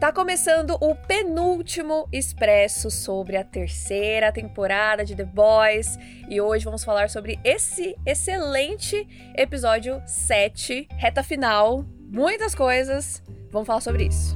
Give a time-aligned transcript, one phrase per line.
[0.00, 6.82] Tá começando o penúltimo expresso sobre a terceira temporada de The Boys e hoje vamos
[6.82, 13.22] falar sobre esse excelente episódio 7, reta final, muitas coisas.
[13.50, 14.34] Vamos falar sobre isso.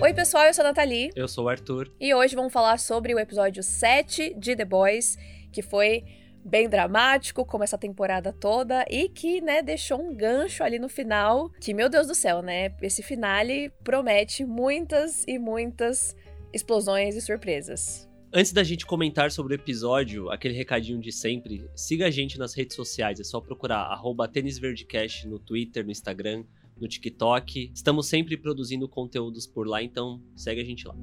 [0.00, 1.10] Oi, pessoal, eu sou a Nathalie.
[1.16, 1.90] Eu sou o Arthur.
[2.00, 5.18] E hoje vamos falar sobre o episódio 7 de The Boys,
[5.50, 6.04] que foi
[6.44, 11.50] bem dramático, como essa temporada toda, e que, né, deixou um gancho ali no final,
[11.60, 16.16] que, meu Deus do céu, né, esse finale promete muitas e muitas
[16.52, 18.08] explosões e surpresas.
[18.34, 22.54] Antes da gente comentar sobre o episódio, aquele recadinho de sempre, siga a gente nas
[22.54, 24.30] redes sociais, é só procurar arroba
[25.26, 26.42] no Twitter, no Instagram,
[26.80, 27.70] no TikTok.
[27.74, 30.94] Estamos sempre produzindo conteúdos por lá, então segue a gente lá.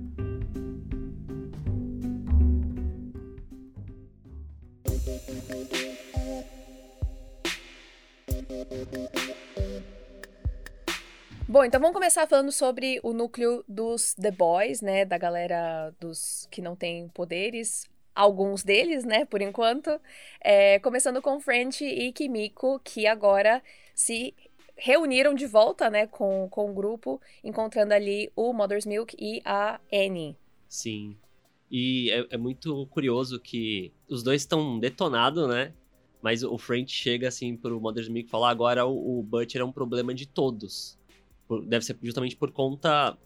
[11.47, 15.03] Bom, então vamos começar falando sobre o núcleo dos The Boys, né?
[15.03, 17.89] Da galera dos que não tem poderes.
[18.13, 19.99] Alguns deles, né, por enquanto.
[20.41, 23.63] É, começando com French e Kimiko, que agora
[23.95, 24.35] se
[24.75, 29.79] reuniram de volta, né, com, com o grupo, encontrando ali o Mother's Milk e a
[29.91, 30.37] Annie.
[30.67, 31.17] Sim.
[31.71, 35.73] E é, é muito curioso que os dois estão detonados, né?
[36.21, 39.63] Mas o French chega assim pro Mother's Milk e fala: agora o, o Butcher é
[39.63, 40.97] um problema de todos.
[41.47, 43.17] Por, deve ser justamente por conta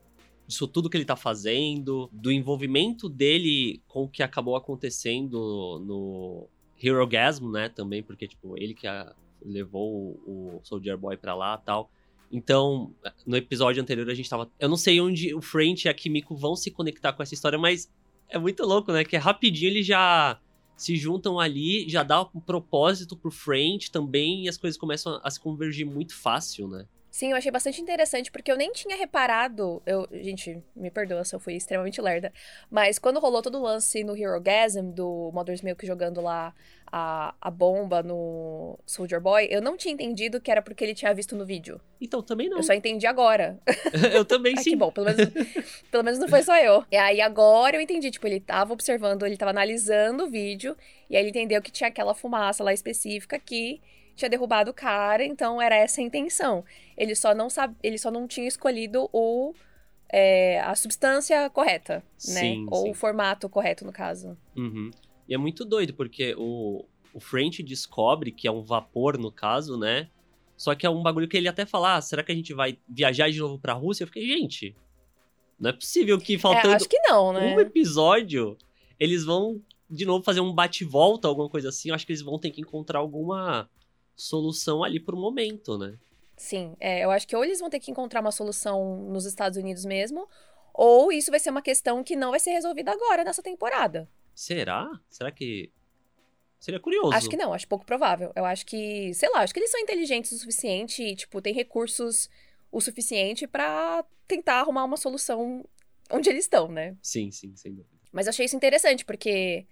[0.47, 6.47] disso tudo que ele tá fazendo, do envolvimento dele com o que acabou acontecendo no
[6.81, 7.69] Hero Gasm, né?
[7.69, 11.89] Também, porque, tipo, ele que a, levou o, o Soldier Boy pra lá tal.
[12.31, 12.93] Então,
[13.25, 14.49] no episódio anterior a gente tava.
[14.59, 17.59] Eu não sei onde o French e a Kimiko vão se conectar com essa história,
[17.59, 17.91] mas
[18.29, 19.03] é muito louco, né?
[19.03, 20.39] Que rapidinho eles já
[20.75, 25.29] se juntam ali, já dá um propósito pro French também, e as coisas começam a
[25.29, 26.85] se convergir muito fácil, né?
[27.13, 29.83] Sim, eu achei bastante interessante, porque eu nem tinha reparado.
[29.85, 32.33] Eu, gente, me perdoa se eu fui extremamente lerda.
[32.71, 36.55] Mas quando rolou todo o lance no Hero Gasm, do Mother's Milk jogando lá
[36.95, 41.11] a, a bomba no Soldier Boy, eu não tinha entendido que era porque ele tinha
[41.11, 41.81] visto no vídeo.
[41.99, 42.57] Então, também não.
[42.57, 43.59] Eu só entendi agora.
[44.13, 44.69] eu também sim.
[44.69, 45.33] que bom, pelo menos,
[45.89, 46.85] pelo menos não foi só eu.
[46.91, 50.77] E aí agora eu entendi, tipo, ele tava observando, ele tava analisando o vídeo,
[51.09, 53.81] e aí ele entendeu que tinha aquela fumaça lá específica que
[54.15, 56.63] tinha derrubado o cara, então era essa a intenção.
[56.95, 59.55] Ele só não sabe, ele só não tinha escolhido o
[60.09, 62.41] é, a substância correta, né?
[62.41, 62.91] Sim, Ou sim.
[62.91, 64.37] o formato correto, no caso.
[64.55, 64.91] Uhum.
[65.27, 69.77] E é muito doido, porque o, o French descobre que é um vapor, no caso,
[69.77, 70.09] né?
[70.55, 72.77] Só que é um bagulho que ele até fala, ah, será que a gente vai
[72.87, 74.03] viajar de novo pra Rússia?
[74.03, 74.75] Eu fiquei, gente,
[75.59, 77.55] não é possível que É, faltando acho que não, né?
[77.55, 78.57] um episódio,
[78.99, 81.89] eles vão de novo fazer um bate-volta, alguma coisa assim.
[81.89, 83.69] Eu acho que eles vão ter que encontrar alguma
[84.15, 85.97] solução ali pro momento, né?
[86.35, 89.57] Sim, é, eu acho que ou eles vão ter que encontrar uma solução nos Estados
[89.57, 90.27] Unidos mesmo,
[90.73, 94.09] ou isso vai ser uma questão que não vai ser resolvida agora nessa temporada.
[94.33, 94.89] Será?
[95.09, 95.71] Será que.
[96.59, 97.13] Seria curioso.
[97.13, 98.31] Acho que não, acho pouco provável.
[98.35, 101.53] Eu acho que, sei lá, acho que eles são inteligentes o suficiente e, tipo, tem
[101.53, 102.29] recursos
[102.71, 105.65] o suficiente pra tentar arrumar uma solução
[106.09, 106.95] onde eles estão, né?
[107.01, 107.93] Sim, sim, sem dúvida.
[108.11, 109.67] Mas achei isso interessante, porque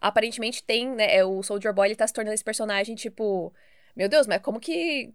[0.00, 1.16] aparentemente tem, né?
[1.16, 3.52] é, O Soldier Boy ele tá se tornando esse personagem, tipo,
[3.96, 5.12] meu Deus, mas como que.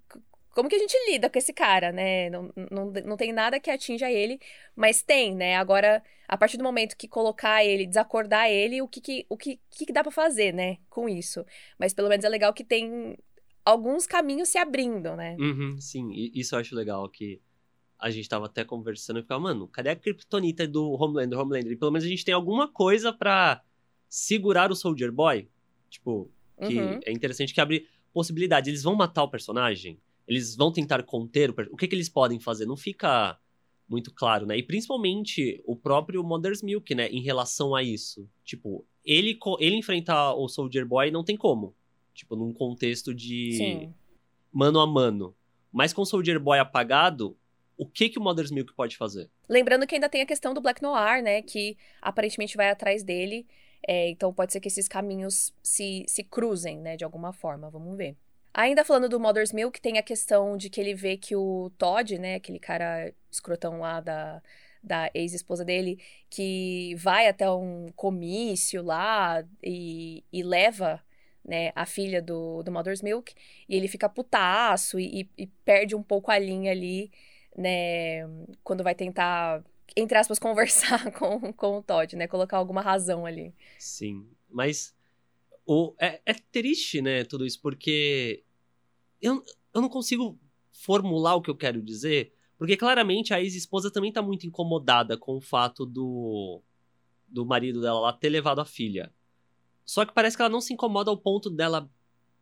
[0.54, 2.30] Como que a gente lida com esse cara, né?
[2.30, 4.40] Não, não, não tem nada que atinja ele,
[4.76, 5.56] mas tem, né?
[5.56, 9.60] Agora, a partir do momento que colocar ele, desacordar ele, o que que, o que,
[9.72, 10.78] que, dá pra fazer, né?
[10.90, 11.44] Com isso.
[11.80, 13.18] Mas pelo menos é legal que tem
[13.66, 15.36] alguns caminhos se abrindo, né?
[15.40, 17.42] Uhum, sim, e isso eu acho legal, que
[17.98, 21.72] a gente tava até conversando e ficava, mano, cadê a Kryptonita do Homelander, Homelander?
[21.72, 23.64] E pelo menos a gente tem alguma coisa pra
[24.08, 25.50] segurar o Soldier Boy.
[25.90, 26.30] Tipo,
[26.68, 27.00] que Uhum.
[27.06, 28.70] é interessante que abre possibilidade.
[28.70, 30.00] Eles vão matar o personagem?
[30.28, 31.56] Eles vão tentar conter o.
[31.72, 32.66] O que que eles podem fazer?
[32.66, 33.38] Não fica
[33.88, 34.58] muito claro, né?
[34.58, 37.10] E principalmente o próprio Mother's Milk, né?
[37.10, 38.28] Em relação a isso.
[38.44, 41.76] Tipo, ele, ele enfrentar o Soldier Boy não tem como.
[42.14, 43.94] Tipo, num contexto de Sim.
[44.52, 45.36] mano a mano.
[45.72, 47.36] Mas com o Soldier Boy apagado,
[47.78, 49.30] o que que o Mother's Milk pode fazer?
[49.50, 51.42] Lembrando que ainda tem a questão do Black Noir, né?
[51.42, 53.46] Que aparentemente vai atrás dele.
[53.86, 56.96] É, então pode ser que esses caminhos se, se cruzem, né?
[56.96, 57.70] De alguma forma.
[57.70, 58.16] Vamos ver.
[58.54, 62.18] Ainda falando do Mother's Milk, tem a questão de que ele vê que o Todd,
[62.20, 62.36] né?
[62.36, 64.42] Aquele cara escrotão lá da,
[64.84, 71.02] da ex-esposa dele, que vai até um comício lá e, e leva
[71.44, 73.34] né, a filha do, do Mother's Milk,
[73.68, 77.12] e ele fica putaço e, e- perde um pouco a linha ali,
[77.58, 78.22] né,
[78.64, 79.64] quando vai tentar,
[79.96, 83.54] entre aspas, conversar com, com o Todd, né, colocar alguma razão ali.
[83.78, 84.26] Sim.
[84.50, 84.96] Mas
[85.66, 88.44] o, é, é triste, né, tudo isso, porque
[89.22, 89.42] Eu,
[89.74, 90.38] eu não consigo
[90.72, 95.38] formular o que eu quero dizer, porque claramente a ex-esposa também tá muito incomodada com
[95.38, 96.62] o fato do,
[97.28, 99.14] do marido dela lá ter levado a filha.
[99.86, 101.90] Só que parece que ela não se incomoda ao ponto dela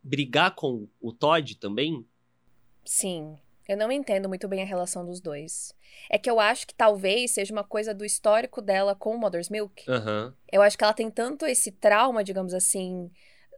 [0.02, 2.04] brigar com o Todd também.
[2.84, 3.38] Sim.
[3.68, 5.74] Eu não entendo muito bem a relação dos dois.
[6.10, 9.50] É que eu acho que talvez seja uma coisa do histórico dela com o Mother's
[9.50, 9.90] Milk.
[9.90, 10.34] Aham.
[10.52, 13.10] Eu acho que ela tem tanto esse trauma, digamos assim,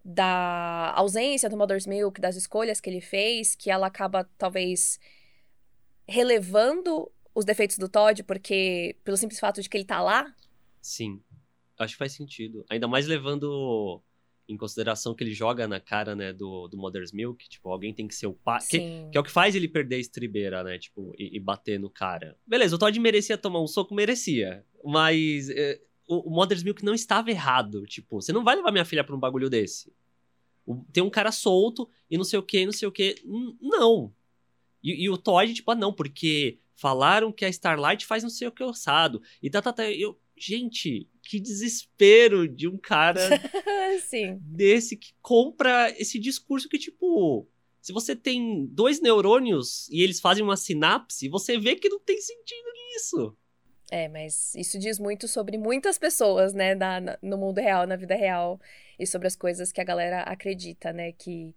[0.03, 4.99] da ausência do Mother's Milk, das escolhas que ele fez, que ela acaba talvez
[6.07, 10.33] relevando os defeitos do Todd, porque pelo simples fato de que ele tá lá.
[10.81, 11.21] Sim.
[11.79, 12.65] Acho que faz sentido.
[12.69, 14.01] Ainda mais levando
[14.47, 17.47] em consideração que ele joga na cara, né, do, do Mother's Milk.
[17.47, 18.59] Tipo, alguém tem que ser o pai.
[18.69, 18.79] Que,
[19.11, 20.77] que é o que faz ele perder a estribeira, né?
[20.77, 22.37] Tipo, e, e bater no cara.
[22.45, 24.65] Beleza, o Todd merecia tomar um soco, merecia.
[24.83, 27.85] Mas é, o, o Mother's Milk não estava errado.
[27.85, 29.93] Tipo, você não vai levar minha filha pra um bagulho desse.
[30.65, 33.15] O- tem um cara solto e não sei o que, não sei o que.
[33.61, 34.13] Não.
[34.83, 38.47] E, e o Todd, tipo, ah, não, porque falaram que a Starlight faz não sei
[38.47, 39.21] o que ossado.
[39.41, 39.89] E tá, tá, tá.
[39.89, 43.19] Eu, gente, que desespero de um cara
[44.07, 44.37] Sim.
[44.41, 47.47] desse que compra esse discurso que, tipo,
[47.81, 52.19] se você tem dois neurônios e eles fazem uma sinapse, você vê que não tem
[52.19, 53.37] sentido nisso.
[53.91, 57.95] É, mas isso diz muito sobre muitas pessoas, né, na- na- no mundo real, na
[57.95, 58.59] vida real,
[58.97, 61.53] e sobre as coisas que a galera acredita, né, que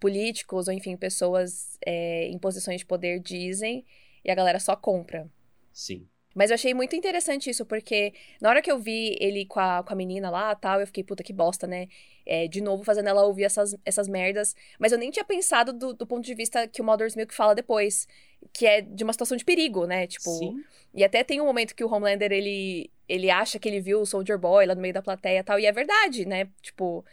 [0.00, 3.84] políticos ou, enfim, pessoas é, em posições de poder dizem
[4.24, 5.30] e a galera só compra.
[5.72, 6.08] Sim.
[6.34, 9.82] Mas eu achei muito interessante isso, porque na hora que eu vi ele com a,
[9.82, 11.88] com a menina lá tal, eu fiquei, puta, que bosta, né?
[12.24, 14.54] É, de novo, fazendo ela ouvir essas, essas merdas.
[14.78, 17.54] Mas eu nem tinha pensado do, do ponto de vista que o Mother's Milk fala
[17.54, 18.06] depois,
[18.52, 20.06] que é de uma situação de perigo, né?
[20.06, 20.62] Tipo, Sim.
[20.94, 24.06] e até tem um momento que o Homelander, ele, ele acha que ele viu o
[24.06, 26.48] Soldier Boy lá no meio da plateia e tal, e é verdade, né?
[26.62, 27.04] Tipo,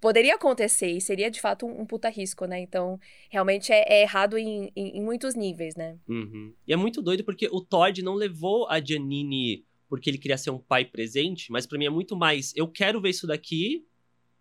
[0.00, 2.60] poderia acontecer e seria de fato um, um puta risco, né?
[2.60, 2.98] Então,
[3.30, 5.98] realmente é, é errado em, em, em muitos níveis, né?
[6.08, 6.54] Uhum.
[6.66, 10.50] E é muito doido porque o Todd não levou a Janine porque ele queria ser
[10.50, 13.86] um pai presente, mas pra mim é muito mais, eu quero ver isso daqui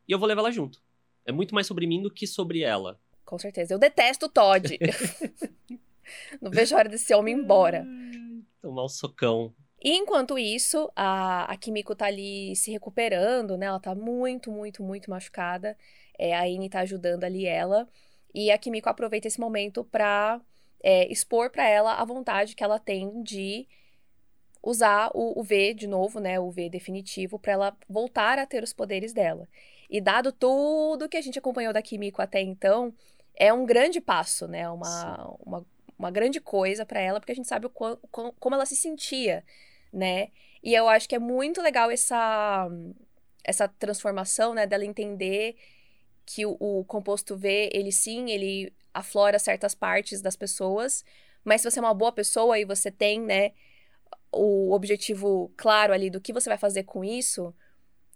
[0.07, 0.81] e eu vou levar ela junto.
[1.25, 2.99] É muito mais sobre mim do que sobre ela.
[3.23, 3.73] Com certeza.
[3.73, 4.77] Eu detesto o Todd.
[6.41, 7.85] Não vejo a hora desse homem embora.
[8.61, 9.53] Tomar um socão.
[9.85, 13.67] E enquanto isso, a, a Kimiko tá ali se recuperando, né?
[13.67, 15.77] Ela tá muito, muito, muito machucada.
[16.17, 17.87] É, a Ine tá ajudando ali ela.
[18.33, 20.41] E a Kimiko aproveita esse momento pra
[20.81, 23.67] é, expor pra ela a vontade que ela tem de
[24.63, 26.39] usar o, o V de novo, né?
[26.39, 29.47] O V definitivo, pra ela voltar a ter os poderes dela.
[29.87, 32.91] E dado tudo que a gente acompanhou da Kimiko até então,
[33.35, 34.67] é um grande passo, né?
[34.67, 35.65] Uma, uma,
[35.95, 37.99] uma grande coisa pra ela, porque a gente sabe o quão-
[38.39, 39.43] como ela se sentia,
[39.91, 40.29] né?
[40.63, 42.67] E eu acho que é muito legal essa,
[43.43, 44.65] essa transformação, né?
[44.65, 45.55] Dela entender
[46.25, 51.03] que o, o composto V, ele sim, ele aflora certas partes das pessoas,
[51.43, 53.51] mas se você é uma boa pessoa e você tem, né,
[54.31, 57.53] o objetivo claro ali do que você vai fazer com isso,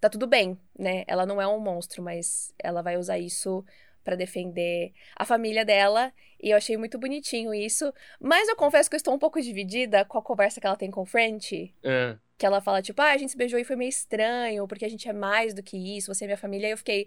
[0.00, 1.04] tá tudo bem, né?
[1.06, 3.64] Ela não é um monstro, mas ela vai usar isso
[4.04, 6.12] pra defender a família dela,
[6.42, 10.04] e eu achei muito bonitinho isso, mas eu confesso que eu estou um pouco dividida
[10.04, 12.16] com a conversa que ela tem com o French, É.
[12.38, 14.88] que ela fala tipo, ah, a gente se beijou e foi meio estranho, porque a
[14.88, 17.06] gente é mais do que isso, você é minha família, e eu fiquei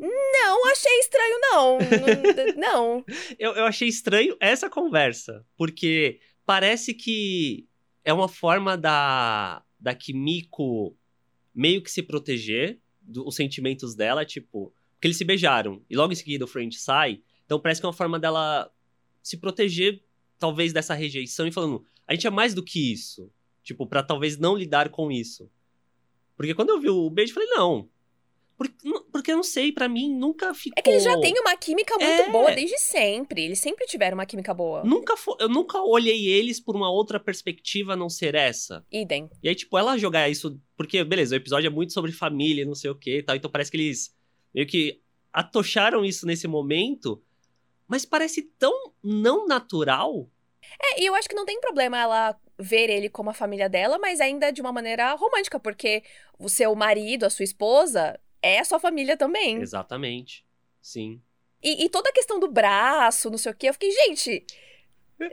[0.00, 1.78] "Hum, não, achei estranho não.
[2.56, 3.04] não.
[3.38, 7.66] Eu, eu achei estranho essa conversa, porque parece que
[8.04, 10.96] é uma forma da, da Kimiko
[11.54, 16.14] meio que se proteger dos sentimentos dela, tipo, porque eles se beijaram e logo em
[16.14, 18.72] seguida o French sai, então parece que é uma forma dela
[19.20, 20.00] se proteger,
[20.38, 23.28] talvez, dessa rejeição e falando, a gente é mais do que isso,
[23.64, 25.50] tipo, pra talvez não lidar com isso.
[26.36, 27.88] Porque quando eu vi o beijo, eu falei, não.
[28.56, 28.74] Porque,
[29.10, 30.74] porque eu não sei, pra mim nunca ficou.
[30.78, 32.30] É que eles já têm uma química muito É.
[32.30, 33.42] boa desde sempre.
[33.42, 34.84] Eles sempre tiveram uma química boa.
[34.84, 38.86] Nunca eu nunca olhei eles por uma outra perspectiva a não ser essa.
[38.92, 39.28] Idem.
[39.42, 40.60] E aí, tipo, ela jogar isso.
[40.76, 43.34] Porque, beleza, o episódio é muito sobre família, não sei o que e tal.
[43.34, 44.14] Então parece que eles
[44.54, 45.00] meio que
[45.32, 47.22] atocharam isso nesse momento.
[47.88, 50.28] Mas parece tão não natural.
[50.80, 53.98] É, e eu acho que não tem problema ela ver ele como a família dela,
[53.98, 56.02] mas ainda de uma maneira romântica, porque
[56.38, 59.60] o seu marido, a sua esposa, é a sua família também.
[59.60, 60.44] Exatamente.
[60.80, 61.20] Sim.
[61.62, 64.44] E, e toda a questão do braço, não sei o quê, eu fiquei, gente.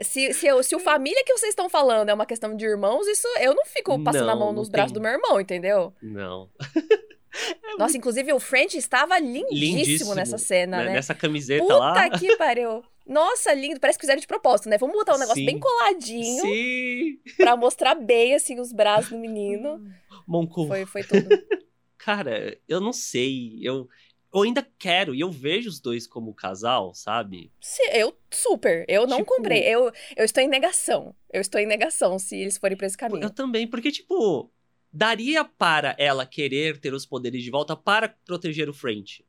[0.02, 3.06] Se, se, eu- se o família que vocês estão falando é uma questão de irmãos,
[3.08, 5.00] isso eu não fico passando a Não, mão não nos braços tem.
[5.00, 5.92] do meu irmão, entendeu?
[6.02, 6.48] Não.
[7.78, 10.84] Nossa, inclusive o French estava lindíssimo, Lindíssimo, nessa cena, Né?
[10.86, 10.92] né?
[10.94, 12.10] Nessa camiseta Puta lá.
[12.10, 12.82] que pariu.
[13.06, 13.80] Nossa, lindo.
[13.80, 14.78] Parece que fizeram de propósito, né?
[14.78, 15.46] Vamos botar um negócio Sim.
[15.46, 17.18] bem coladinho Sim.
[17.36, 19.80] pra mostrar bem, assim, os braços do menino.
[20.28, 20.66] Moncu.
[20.66, 21.28] Foi, foi tudo.
[21.98, 23.58] Cara, eu não sei.
[23.62, 23.88] Eu,
[24.32, 27.52] eu ainda quero, e eu vejo os dois como casal, sabe?
[27.60, 28.84] Se, eu super.
[28.88, 29.62] Eu não Tipo- comprei.
[29.64, 31.14] Eu, eu estou em negação.
[31.32, 33.24] Eu estou em negação se eles forem pra esse caminho.
[33.24, 34.50] Eu também, porque, tipo,
[34.92, 39.24] daria para ela querer ter os poderes de volta para proteger o French.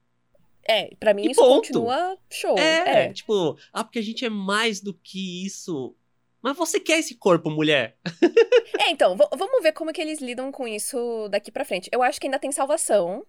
[0.67, 1.55] É, pra mim E isso ponto.
[1.67, 2.57] continua show.
[2.57, 3.13] É, É.
[3.13, 5.95] tipo, ah, porque a gente é mais do que isso.
[6.41, 7.97] Mas você quer esse corpo, mulher?
[8.79, 11.87] É, então, vamos ver como que eles lidam com isso daqui pra frente.
[11.91, 13.23] Eu acho que ainda tem salvação.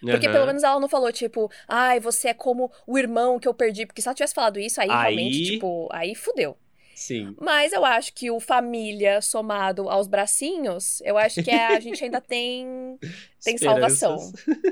[0.00, 0.32] Porque Aham.
[0.34, 3.86] pelo menos ela não falou, tipo, ai, você é como o irmão que eu perdi.
[3.86, 6.56] Porque se ela tivesse falado isso, aí, Aí- realmente, tipo, aí fudeu.
[6.96, 7.36] Sim.
[7.38, 12.22] Mas eu acho que o família somado aos bracinhos, eu acho que a gente ainda
[12.22, 12.98] tem,
[13.44, 14.16] tem salvação.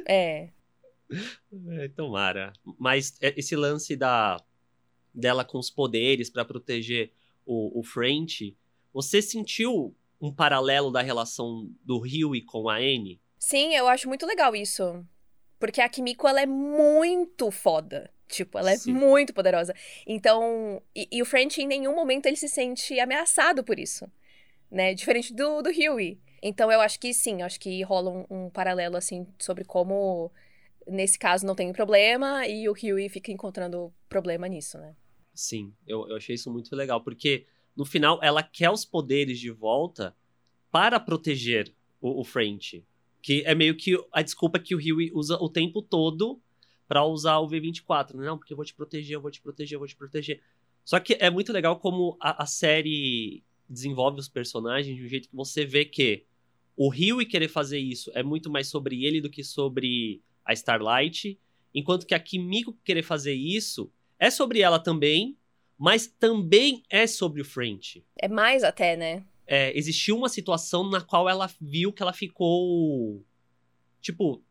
[0.08, 0.48] É.
[1.68, 2.52] É, tomara.
[2.78, 4.42] Mas é, esse lance da
[5.12, 7.12] dela com os poderes pra proteger
[7.46, 8.56] o, o French,
[8.92, 13.20] você sentiu um paralelo da relação do Huey com a Anne?
[13.38, 15.04] Sim, eu acho muito legal isso.
[15.60, 18.10] Porque a Kimiko, ela é muito foda.
[18.28, 18.92] Tipo, ela é Sim.
[18.92, 19.74] muito poderosa.
[20.06, 24.10] Então, e, e o French em nenhum momento ele se sente ameaçado por isso,
[24.70, 24.94] né?
[24.94, 26.18] Diferente do, do Huey.
[26.42, 30.30] Então, eu acho que sim, eu acho que rola um, um paralelo, assim, sobre como,
[30.86, 34.94] nesse caso, não tem problema e o Huey fica encontrando problema nisso, né?
[35.34, 39.50] Sim, eu, eu achei isso muito legal, porque no final ela quer os poderes de
[39.50, 40.14] volta
[40.70, 42.84] para proteger o, o French.
[43.22, 46.40] Que é meio que a desculpa que o Huey usa o tempo todo
[46.86, 48.14] pra usar o V24.
[48.14, 48.26] né?
[48.26, 50.42] Não, porque eu vou te proteger, eu vou te proteger, eu vou te proteger.
[50.84, 55.28] Só que é muito legal como a, a série desenvolve os personagens de um jeito
[55.28, 56.24] que você vê que
[56.76, 61.38] o Huey querer fazer isso é muito mais sobre ele do que sobre a Starlight,
[61.74, 65.36] enquanto que a Kimiko querer fazer isso é sobre ela também,
[65.78, 68.04] mas também é sobre o French.
[68.16, 69.24] É mais até, né?
[69.46, 73.24] É, existiu uma situação na qual ela viu que ela ficou.
[74.00, 74.42] Tipo,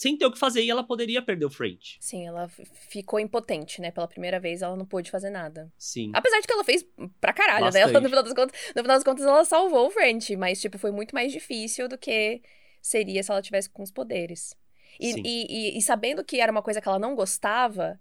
[0.00, 1.98] sem ter o que fazer e ela poderia perder o French.
[2.00, 2.48] Sim, ela
[2.88, 3.90] ficou impotente, né?
[3.90, 5.70] Pela primeira vez, ela não pôde fazer nada.
[5.76, 6.10] Sim.
[6.14, 6.86] Apesar de que ela fez
[7.20, 7.82] pra caralho, né?
[7.82, 7.90] Bastante.
[7.90, 10.78] Ela, no, final das contas, no final das contas, ela salvou o French, mas, tipo,
[10.78, 12.40] foi muito mais difícil do que
[12.80, 14.56] seria se ela tivesse com os poderes.
[14.98, 15.22] E, Sim.
[15.22, 18.00] e, e- e sabendo que era uma coisa que ela não gostava,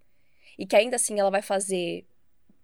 [0.57, 2.05] e que ainda assim ela vai fazer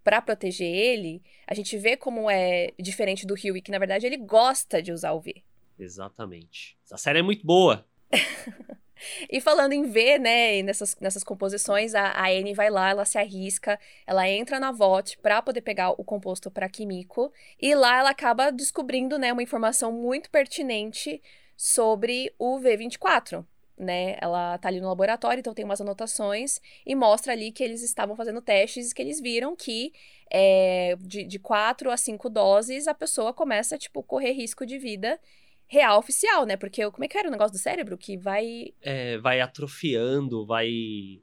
[0.02, 4.16] pra proteger ele, a gente vê como é diferente do Huey, que na verdade ele
[4.16, 5.44] gosta de usar o V.
[5.78, 6.78] Exatamente.
[6.86, 7.86] Essa série é muito boa.
[9.30, 13.18] E falando em V, né, nessas, nessas composições, a, a Anne vai lá, ela se
[13.18, 17.32] arrisca, ela entra na VOT pra poder pegar o composto pra Kimiko,
[17.62, 21.22] e lá ela acaba descobrindo, né, uma informação muito pertinente
[21.58, 23.46] sobre o V24,
[23.78, 24.18] né?
[24.22, 28.16] Ela tá ali no laboratório, então tem umas anotações, e mostra ali que eles estavam
[28.16, 29.94] fazendo testes e que eles viram que
[30.32, 35.20] é, de, de quatro a cinco doses a pessoa começa, tipo, correr risco de vida
[35.68, 36.58] real oficial, né?
[36.58, 37.98] Porque como é que era o negócio do cérebro?
[37.98, 41.22] Que vai É, vai atrofiando, vai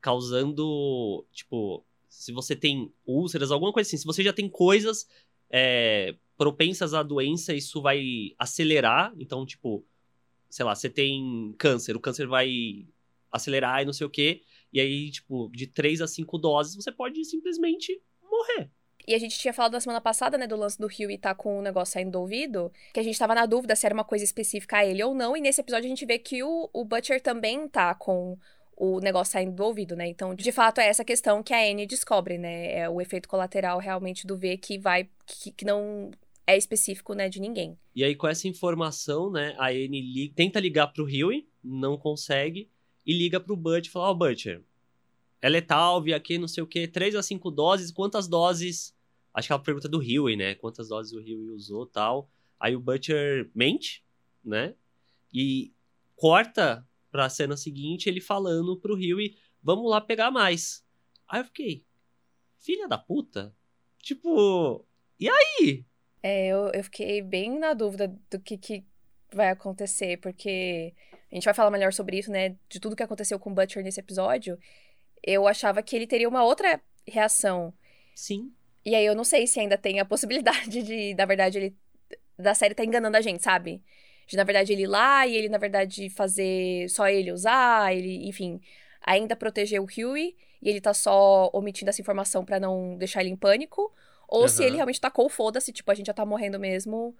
[0.00, 1.26] causando.
[1.32, 3.96] Tipo, se você tem úlceras, alguma coisa assim.
[3.96, 5.08] Se você já tem coisas
[5.50, 9.12] é, propensas à doença, isso vai acelerar.
[9.18, 9.84] Então, tipo,
[10.50, 12.86] sei lá, você tem câncer, o câncer vai
[13.30, 14.42] acelerar e não sei o quê.
[14.72, 18.70] E aí, tipo, de 3 a 5 doses, você pode simplesmente morrer.
[19.06, 21.58] E a gente tinha falado na semana passada, né, do lance do Huey tá com
[21.58, 24.24] o negócio saindo do ouvido, que a gente tava na dúvida se era uma coisa
[24.24, 27.20] específica a ele ou não, e nesse episódio a gente vê que o, o Butcher
[27.20, 28.38] também tá com
[28.76, 30.08] o negócio saindo do ouvido, né?
[30.08, 32.72] Então, de fato, é essa questão que a Anne descobre, né?
[32.80, 35.08] É o efeito colateral realmente do V que vai.
[35.26, 36.10] que, que não
[36.44, 37.78] é específico, né, de ninguém.
[37.94, 42.68] E aí, com essa informação, né, a Anne li- tenta ligar pro Huey, não consegue,
[43.06, 44.60] e liga pro Butcher e fala, ó, Butcher,
[45.42, 48.96] é letal, vi aqui, não sei o quê, 3 a 5 doses, quantas doses...
[49.34, 52.30] Acho que ela pergunta do Huey, né, quantas doses o Huey usou tal.
[52.60, 54.04] Aí o Butcher mente,
[54.44, 54.74] né,
[55.34, 55.72] e
[56.14, 60.84] corta pra cena seguinte ele falando pro Huey, vamos lá pegar mais.
[61.28, 61.84] Aí eu fiquei,
[62.58, 63.54] filha da puta?
[63.98, 64.86] Tipo,
[65.18, 65.84] e aí?
[66.22, 68.84] É, eu, eu fiquei bem na dúvida do que, que
[69.32, 70.94] vai acontecer, porque
[71.30, 72.56] a gente vai falar melhor sobre isso, né?
[72.68, 74.58] De tudo que aconteceu com o Butcher nesse episódio.
[75.22, 77.72] Eu achava que ele teria uma outra reação.
[78.14, 78.52] Sim,
[78.84, 81.76] E aí eu não sei se ainda tem a possibilidade de, na verdade, ele.
[82.38, 83.82] Da série tá enganando a gente, sabe?
[84.26, 88.26] De, na verdade, ele ir lá e ele, na verdade, fazer só ele usar, ele,
[88.26, 88.60] enfim,
[89.02, 93.30] ainda proteger o Huey e ele tá só omitindo essa informação pra não deixar ele
[93.30, 93.92] em pânico.
[94.28, 94.66] Ou se Aham.
[94.68, 97.14] ele realmente tacou foda-se, tipo, a gente já tá morrendo mesmo,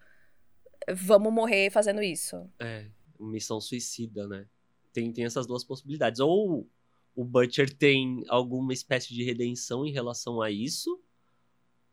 [0.88, 2.49] vamos morrer fazendo isso.
[2.59, 2.87] É,
[3.21, 4.47] missão suicida, né?
[4.92, 6.21] Tem, tem essas duas possibilidades.
[6.21, 6.66] Ou
[7.14, 11.00] o Butcher tem alguma espécie de redenção em relação a isso,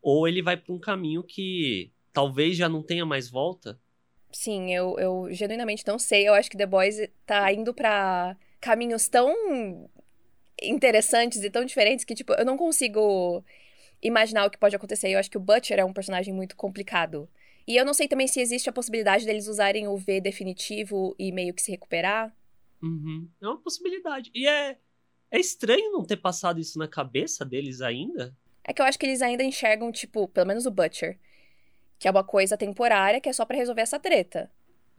[0.00, 3.78] ou ele vai pra um caminho que talvez já não tenha mais volta.
[4.32, 6.28] Sim, eu, eu genuinamente não sei.
[6.28, 6.96] Eu acho que The Boys
[7.26, 9.34] tá indo pra caminhos tão
[10.62, 13.44] interessantes e tão diferentes que, tipo, eu não consigo
[14.02, 15.10] imaginar o que pode acontecer.
[15.10, 17.28] Eu acho que o Butcher é um personagem muito complicado.
[17.66, 21.30] E eu não sei também se existe a possibilidade deles usarem o V definitivo e
[21.32, 22.34] meio que se recuperar.
[22.82, 23.28] Uhum.
[23.40, 24.30] É uma possibilidade.
[24.34, 24.78] E é,
[25.30, 28.36] é estranho não ter passado isso na cabeça deles ainda.
[28.64, 31.18] É que eu acho que eles ainda enxergam, tipo, pelo menos o Butcher,
[31.98, 34.50] que é uma coisa temporária que é só para resolver essa treta.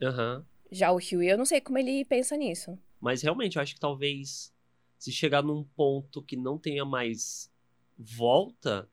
[0.02, 0.38] Aham.
[0.38, 0.44] Uhum.
[0.70, 2.78] Já o Huey, eu não sei como ele pensa nisso.
[2.98, 4.50] Mas realmente, eu acho que talvez
[4.98, 7.52] se chegar num ponto que não tenha mais
[7.98, 8.88] volta,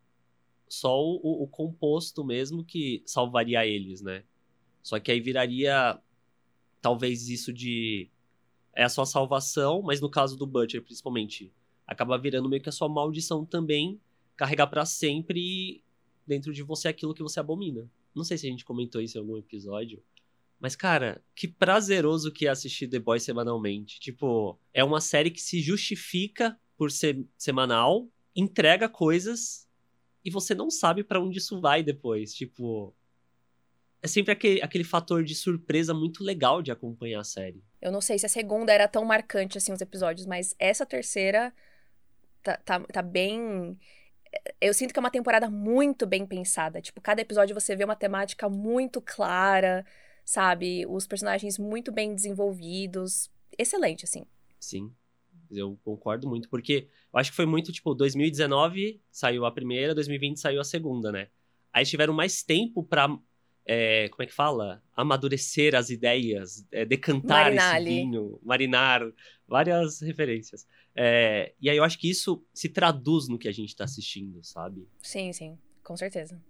[0.67, 4.23] só o, o composto mesmo que salvaria eles, né?
[4.83, 5.97] Só que aí viraria
[6.81, 8.09] talvez isso de
[8.79, 11.51] é a sua salvação, mas no caso do Butcher principalmente,
[11.85, 13.99] acaba virando meio que a sua maldição também,
[14.37, 15.83] carregar para sempre
[16.25, 17.91] dentro de você aquilo que você abomina.
[18.15, 20.01] Não sei se a gente comentou isso em algum episódio,
[20.61, 23.99] mas, cara, que prazeroso que é assistir The Boys semanalmente.
[23.99, 29.67] Tipo, é uma série que se justifica por ser semanal, entrega coisas
[30.23, 32.33] e você não sabe para onde isso vai depois.
[32.33, 32.93] Tipo,
[34.01, 37.63] é sempre aquele, aquele fator de surpresa muito legal de acompanhar a série.
[37.81, 41.53] Eu não sei se a segunda era tão marcante assim os episódios, mas essa terceira
[42.43, 43.77] tá, tá, tá bem.
[44.61, 46.81] Eu sinto que é uma temporada muito bem pensada.
[46.81, 49.85] Tipo, cada episódio você vê uma temática muito clara
[50.29, 50.85] sabe?
[50.85, 53.31] Os personagens muito bem desenvolvidos.
[53.57, 54.27] Excelente, assim.
[54.59, 54.93] Sim.
[55.49, 60.39] Eu concordo muito, porque eu acho que foi muito, tipo, 2019 saiu a primeira, 2020
[60.39, 61.29] saiu a segunda, né?
[61.73, 63.07] Aí tiveram mais tempo pra,
[63.71, 64.81] é, como é que fala?
[64.97, 67.87] Amadurecer as ideias, é, decantar Marinale.
[67.87, 69.03] esse vinho, marinar,
[69.47, 70.65] várias referências.
[70.95, 74.43] É, e aí eu acho que isso se traduz no que a gente tá assistindo,
[74.43, 74.87] sabe?
[75.03, 76.41] Sim, sim, com certeza.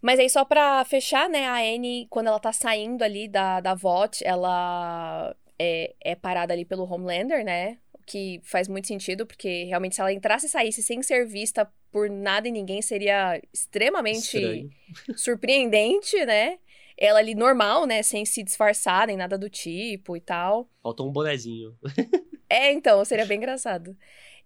[0.00, 3.74] Mas aí, só pra fechar, né, a Anne, quando ela tá saindo ali da, da
[3.74, 7.78] VOT, ela é, é parada ali pelo Homelander, né?
[7.92, 11.68] O que faz muito sentido, porque realmente se ela entrasse e saísse sem ser vista
[11.90, 14.70] por nada e ninguém, seria extremamente Estranho.
[15.16, 16.58] surpreendente, né?
[16.98, 18.02] Ela ali normal, né?
[18.02, 20.68] Sem se disfarçar nem nada do tipo e tal.
[20.82, 21.76] Faltou um bonezinho.
[22.50, 23.96] é, então, seria bem engraçado.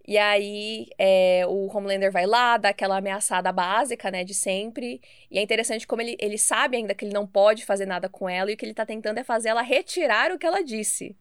[0.06, 5.00] E aí é, o Homelander vai lá, dá aquela ameaçada básica, né, de sempre.
[5.30, 8.28] E é interessante como ele, ele sabe ainda que ele não pode fazer nada com
[8.28, 11.16] ela e o que ele tá tentando é fazer ela retirar o que ela disse.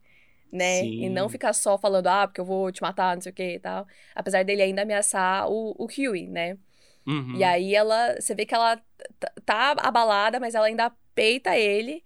[0.50, 0.80] Né?
[0.80, 1.04] Sim.
[1.04, 3.54] E não ficar só falando, ah, porque eu vou te matar, não sei o que
[3.54, 3.86] e tal.
[4.14, 6.58] Apesar dele ainda ameaçar o, o Huey, né?
[7.06, 7.36] Uhum.
[7.36, 8.14] E aí ela.
[8.20, 8.80] Você vê que ela
[9.46, 12.02] tá abalada, mas ela ainda peita ele.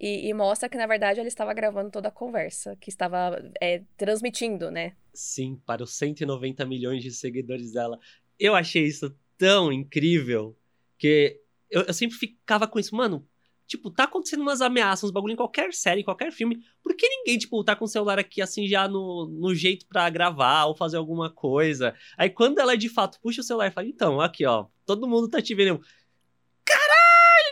[0.00, 3.82] E, e, mostra que, na verdade, ela estava gravando toda a conversa, que estava é,
[3.96, 4.94] transmitindo, né?
[5.12, 7.98] Sim, para os 190 milhões de seguidores dela.
[8.38, 10.56] Eu achei isso tão incrível
[10.96, 11.40] que
[11.70, 13.26] eu, eu sempre ficava com isso, mano.
[13.66, 16.58] Tipo, tá acontecendo umas ameaças, uns bagulho em qualquer série, em qualquer filme.
[16.82, 20.08] Por que ninguém, tipo, tá com o celular aqui assim já no, no jeito para
[20.08, 21.94] gravar ou fazer alguma coisa?
[22.16, 25.28] Aí quando ela de fato puxa o celular e fala, então, aqui, ó, todo mundo
[25.28, 25.82] tá te vendo.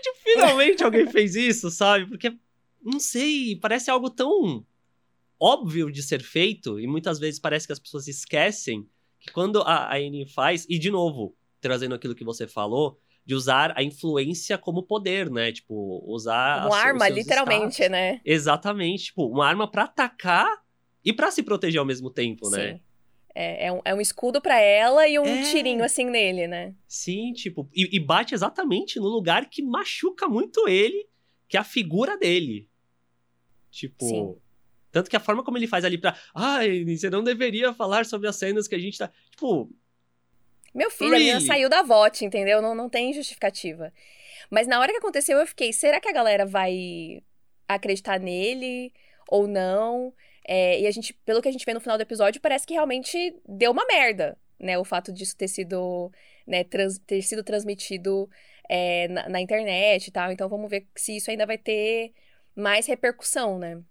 [0.06, 2.06] Tipo, finalmente alguém fez isso, sabe?
[2.06, 2.32] Porque,
[2.82, 4.64] não sei, parece algo tão
[5.38, 8.88] óbvio de ser feito, e muitas vezes parece que as pessoas esquecem
[9.20, 13.34] que quando a, a Annie faz, e de novo, trazendo aquilo que você falou, de
[13.34, 15.50] usar a influência como poder, né?
[15.50, 16.64] Tipo, usar.
[16.66, 17.90] Uma arma, literalmente, status.
[17.90, 18.20] né?
[18.24, 19.06] Exatamente.
[19.06, 20.62] Tipo, uma arma para atacar
[21.04, 22.58] e para se proteger ao mesmo tempo, né?
[22.58, 22.72] Sim.
[22.74, 22.80] né?
[23.38, 25.42] É, é, um, é um escudo para ela e um é...
[25.42, 26.74] tirinho assim nele, né?
[26.88, 31.06] Sim, tipo, e, e, bate exatamente no lugar que machuca muito ele,
[31.46, 32.66] que é a figura dele.
[33.70, 34.36] Tipo, Sim.
[34.90, 36.16] Tanto que a forma como ele faz ali pra.
[36.34, 39.12] Ai, você não deveria falar sobre as cenas que a gente tá.
[39.30, 39.70] Tipo.
[40.74, 41.30] Meu filho, really?
[41.30, 42.62] a menina saiu da VOT, entendeu?
[42.62, 43.92] Não, não tem justificativa.
[44.48, 47.22] Mas na hora que aconteceu, eu fiquei, será que a galera vai
[47.68, 48.90] acreditar nele
[49.28, 50.14] ou não?
[50.48, 52.74] É, e a gente, pelo que a gente vê no final do episódio, parece que
[52.74, 54.78] realmente deu uma merda, né?
[54.78, 56.12] O fato disso ter sido,
[56.46, 58.30] né, trans, ter sido transmitido
[58.68, 60.30] é, na, na internet e tal.
[60.30, 62.12] Então vamos ver se isso ainda vai ter
[62.54, 63.82] mais repercussão, né?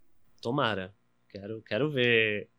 [0.42, 0.96] Tomara.
[1.30, 2.50] Quero, quero ver.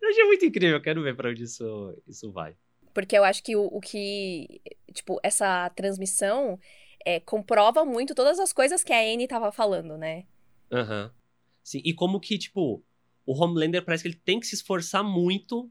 [0.00, 2.56] Eu achei muito incrível, quero ver para onde isso, isso vai.
[2.94, 4.62] Porque eu acho que o, o que.
[4.94, 6.58] Tipo, essa transmissão
[7.04, 10.24] é, comprova muito todas as coisas que a Anne tava falando, né?
[10.70, 11.04] Aham.
[11.04, 11.22] Uhum.
[11.62, 12.82] Sim, e como que, tipo,
[13.26, 15.70] o Homelander parece que ele tem que se esforçar muito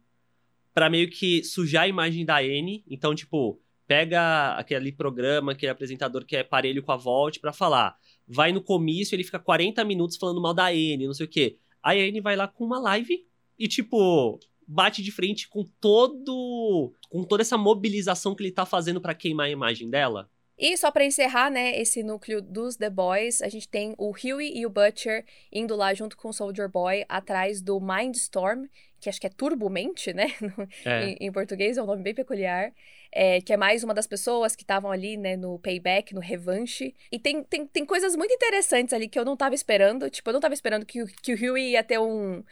[0.74, 2.84] para meio que sujar a imagem da Anne.
[2.90, 7.98] Então, tipo, pega aquele programa, aquele apresentador que é parelho com a Volt para falar
[8.28, 11.58] vai no comício, ele fica 40 minutos falando mal da Anne, não sei o quê.
[11.84, 13.26] Aí a Anne vai lá com uma live
[13.60, 16.94] e, tipo, bate de frente com todo.
[17.10, 20.30] com toda essa mobilização que ele tá fazendo para queimar a imagem dela.
[20.64, 24.56] E só para encerrar, né, esse núcleo dos The Boys, a gente tem o Huey
[24.60, 28.68] e o Butcher indo lá junto com o Soldier Boy atrás do Mindstorm,
[29.00, 30.28] que acho que é Turbomente, né?
[30.86, 31.06] É.
[31.10, 32.72] em, em português, é um nome bem peculiar.
[33.12, 36.94] É, que é mais uma das pessoas que estavam ali, né, no payback, no revanche.
[37.12, 40.12] E tem, tem, tem coisas muito interessantes ali que eu não tava esperando.
[40.12, 42.44] Tipo, eu não tava esperando que, o- que o Huey ia ter um,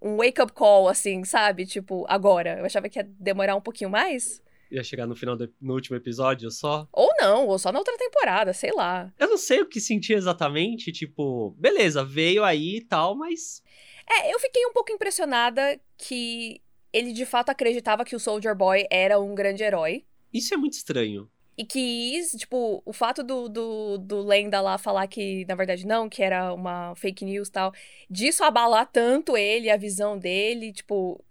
[0.00, 1.66] um wake-up call, assim, sabe?
[1.66, 2.58] Tipo, agora.
[2.60, 4.40] Eu achava que ia demorar um pouquinho mais.
[4.72, 6.88] Ia chegar no final do no último episódio só.
[6.90, 9.12] Ou não, ou só na outra temporada, sei lá.
[9.18, 13.62] Eu não sei o que senti exatamente, tipo, beleza, veio aí e tal, mas.
[14.08, 18.86] É, eu fiquei um pouco impressionada que ele de fato acreditava que o Soldier Boy
[18.90, 20.06] era um grande herói.
[20.32, 21.30] Isso é muito estranho.
[21.56, 25.86] E que isso, tipo, o fato do, do, do Lenda lá falar que, na verdade,
[25.86, 27.74] não, que era uma fake news e tal,
[28.08, 31.22] disso abalar tanto ele, a visão dele, tipo,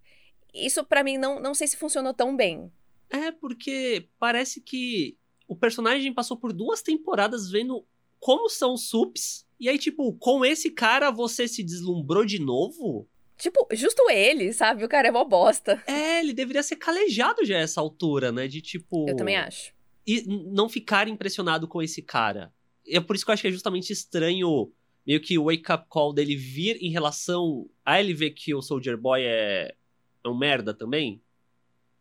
[0.54, 2.72] isso pra mim não, não sei se funcionou tão bem.
[3.12, 7.86] É, porque parece que o personagem passou por duas temporadas vendo
[8.20, 9.46] como são os sups.
[9.60, 13.08] E aí, tipo, com esse cara você se deslumbrou de novo?
[13.38, 14.86] Tipo, justo ele, sabe?
[14.86, 15.84] O cara é mó bosta.
[15.88, 18.48] É, ele deveria ser calejado já a essa altura, né?
[18.48, 19.10] De tipo.
[19.10, 19.74] Eu também acho.
[20.06, 22.54] E não ficar impressionado com esse cara.
[22.88, 24.72] É por isso que eu acho que é justamente estranho
[25.06, 28.98] meio que o wake-up call dele vir em relação a ele ver que o Soldier
[28.98, 29.76] Boy é,
[30.24, 31.22] é um merda também.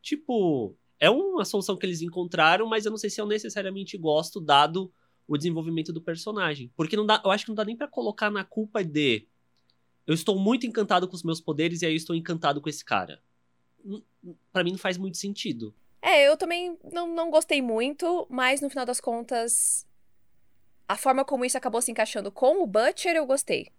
[0.02, 4.38] Tipo, é uma solução que eles encontraram, mas eu não sei se eu necessariamente gosto,
[4.38, 4.92] dado
[5.26, 6.70] o desenvolvimento do personagem.
[6.76, 9.26] Porque não dá, eu acho que não dá nem pra colocar na culpa de.
[10.06, 12.84] Eu estou muito encantado com os meus poderes e aí eu estou encantado com esse
[12.84, 13.22] cara.
[14.52, 15.74] Pra mim não faz muito sentido.
[16.02, 19.86] É, eu também não, não gostei muito, mas no final das contas,
[20.88, 23.70] a forma como isso acabou se encaixando com o Butcher, eu gostei.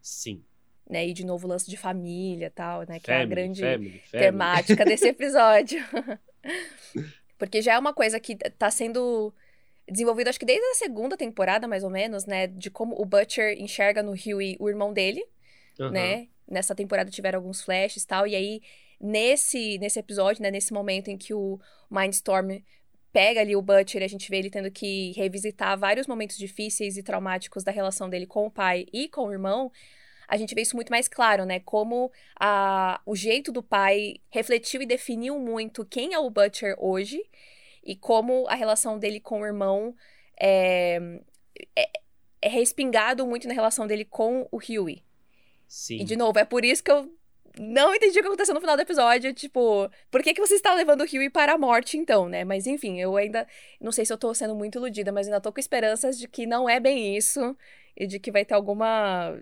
[0.00, 0.42] Sim.
[0.88, 1.08] Né?
[1.08, 2.98] E de novo o lance de família e tal, né?
[3.00, 4.02] Que é a Family, grande family, family.
[4.10, 5.82] temática desse episódio.
[7.38, 9.34] Porque já é uma coisa que tá sendo
[9.88, 12.46] desenvolvida, acho que desde a segunda temporada, mais ou menos, né?
[12.46, 15.24] De como o Butcher enxerga no Huey o irmão dele,
[15.80, 15.90] Aham.
[15.90, 16.28] né?
[16.48, 18.26] Nessa temporada tiveram alguns flashes e tal.
[18.26, 18.62] E aí,
[19.00, 20.50] nesse, nesse episódio, né?
[20.50, 21.58] Nesse momento em que o
[21.90, 22.62] Mindstorm
[23.12, 27.02] pega ali o Butcher, a gente vê ele tendo que revisitar vários momentos difíceis e
[27.02, 29.70] traumáticos da relação dele com o pai e com o irmão.
[30.32, 31.60] A gente vê isso muito mais claro, né?
[31.60, 37.22] Como a, o jeito do pai refletiu e definiu muito quem é o Butcher hoje
[37.84, 39.94] e como a relação dele com o irmão
[40.40, 40.98] é,
[41.76, 41.90] é,
[42.40, 45.04] é respingado muito na relação dele com o Huey.
[45.68, 46.00] Sim.
[46.00, 47.14] E, de novo, é por isso que eu
[47.58, 49.34] não entendi o que aconteceu no final do episódio.
[49.34, 52.42] Tipo, por que, que você está levando o Huey para a morte, então, né?
[52.42, 53.46] Mas, enfim, eu ainda...
[53.78, 56.46] Não sei se eu tô sendo muito iludida, mas ainda tô com esperanças de que
[56.46, 57.54] não é bem isso.
[57.94, 59.38] E de que vai ter alguma...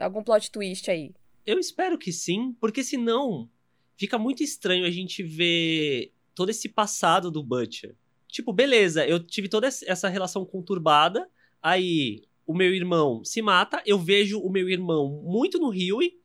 [0.00, 1.12] Algum plot twist aí.
[1.46, 3.48] Eu espero que sim, porque senão
[3.96, 7.94] fica muito estranho a gente ver todo esse passado do Butcher.
[8.28, 11.28] Tipo, beleza, eu tive toda essa relação conturbada,
[11.62, 16.18] aí o meu irmão se mata, eu vejo o meu irmão muito no Huey,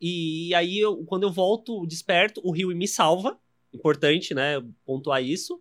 [0.00, 3.38] e aí eu- quando eu volto desperto, o Huey me salva,
[3.74, 5.60] importante, né, pontuar isso.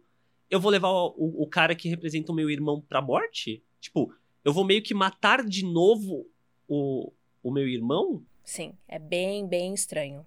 [0.49, 3.61] Eu vou levar o, o- o cara que representa o meu irmão pra morte?
[3.81, 4.13] Tipo,
[4.45, 6.29] eu vou meio que matar de novo
[6.67, 7.11] o,
[7.47, 8.23] o meu irmão?
[8.43, 10.25] Sim, é bem, bem estranho.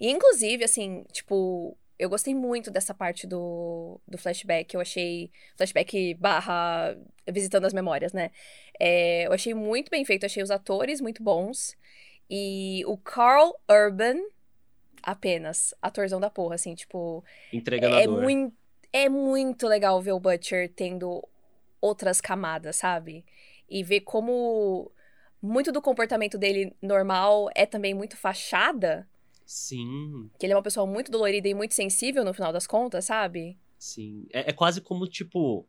[0.00, 4.74] E, inclusive, assim, tipo, eu gostei muito dessa parte do, do flashback.
[4.74, 5.30] Eu achei.
[5.56, 8.30] Flashback barra visitando as memórias, né?
[8.78, 11.76] É, eu achei muito bem feito, achei os atores muito bons.
[12.28, 14.20] E o Carl Urban,
[15.02, 17.24] apenas, atorzão da porra, assim, tipo.
[17.52, 18.56] Entregando É muito,
[18.92, 21.26] é muito legal ver o Butcher tendo
[21.80, 23.24] outras camadas, sabe?
[23.68, 24.90] E ver como
[25.46, 29.08] muito do comportamento dele normal é também muito fachada.
[29.44, 33.04] Sim, Que ele é uma pessoa muito dolorida e muito sensível no final das contas,
[33.04, 33.56] sabe?
[33.78, 34.26] sim.
[34.32, 35.68] É, é quase como, tipo,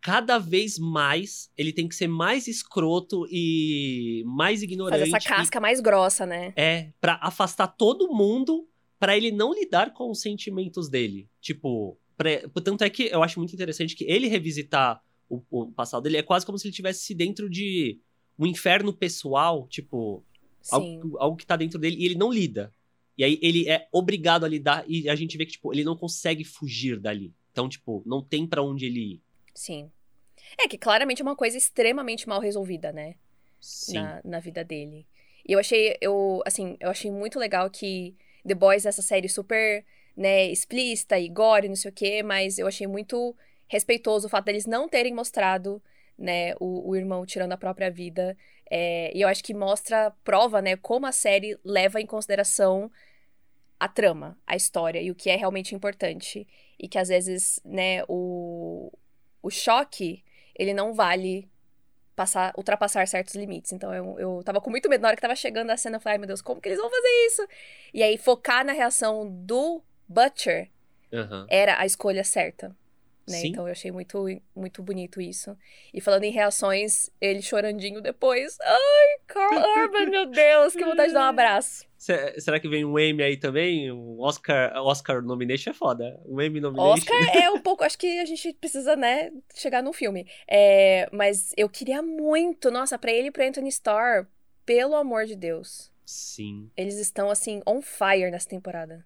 [0.00, 5.00] cada vez mais ele tem que ser mais escroto e mais ignorante.
[5.00, 6.54] Fazer essa casca mais grossa, né?
[6.56, 8.68] e- é, pra afastar todo mundo,
[8.98, 11.28] pra ele não lidar com os sentimentos dele.
[11.40, 16.02] Tipo, pra- tanto é que eu acho muito interessante que ele revisitar o, o passado
[16.04, 17.98] dele é quase como se ele estivesse dentro de
[18.40, 20.24] um inferno pessoal, tipo,
[20.70, 22.72] algo, algo que tá dentro dele e ele não lida.
[23.16, 25.94] E aí ele é obrigado a lidar e a gente vê que, tipo, ele não
[25.94, 27.34] consegue fugir dali.
[27.52, 29.22] Então, tipo, não tem pra onde ele ir.
[29.54, 29.90] Sim.
[30.58, 33.16] É que claramente é uma coisa extremamente mal resolvida, né?
[33.60, 33.94] Sim.
[33.94, 35.06] na, na vida dele.
[35.46, 39.84] E eu achei, eu, assim, eu achei muito legal que The Boys, essa série super,
[40.16, 43.36] né, explícita e gore, não sei o quê, mas eu achei muito
[43.68, 45.82] respeitoso o fato deles não terem mostrado,
[46.20, 48.36] né, o, o irmão tirando a própria vida.
[48.70, 52.92] É, e eu acho que mostra, prova, né, como a série leva em consideração
[53.80, 56.46] a trama, a história e o que é realmente importante.
[56.78, 58.92] E que às vezes, né, o,
[59.42, 60.22] o choque,
[60.54, 61.48] ele não vale
[62.14, 63.72] passar, ultrapassar certos limites.
[63.72, 66.00] Então eu, eu tava com muito medo na hora que tava chegando a cena, eu
[66.00, 67.48] falei, ai meu Deus, como que eles vão fazer isso?
[67.94, 70.68] E aí focar na reação do Butcher
[71.12, 71.46] Aham.
[71.48, 72.76] era a escolha certa.
[73.28, 73.46] Né?
[73.46, 74.24] Então eu achei muito,
[74.56, 75.56] muito bonito isso.
[75.94, 78.56] E falando em reações, ele chorandinho depois.
[78.60, 81.84] Ai, Carl Urban, meu Deus, que vontade de dar um abraço.
[81.96, 83.92] Se- Será que vem um Emmy aí também?
[83.92, 86.20] Um Oscar, Oscar nomination é foda.
[86.26, 86.92] Um Emmy nomination.
[86.92, 87.84] Oscar é um pouco.
[87.84, 90.26] Acho que a gente precisa, né, chegar num filme.
[90.48, 94.26] É, mas eu queria muito, nossa, pra ele e pro Anthony Starr,
[94.66, 95.92] pelo amor de Deus.
[96.06, 96.68] Sim.
[96.76, 99.04] Eles estão, assim, on fire nessa temporada.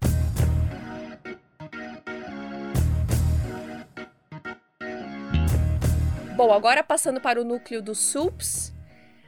[6.35, 8.73] Bom, agora passando para o núcleo dos Soups,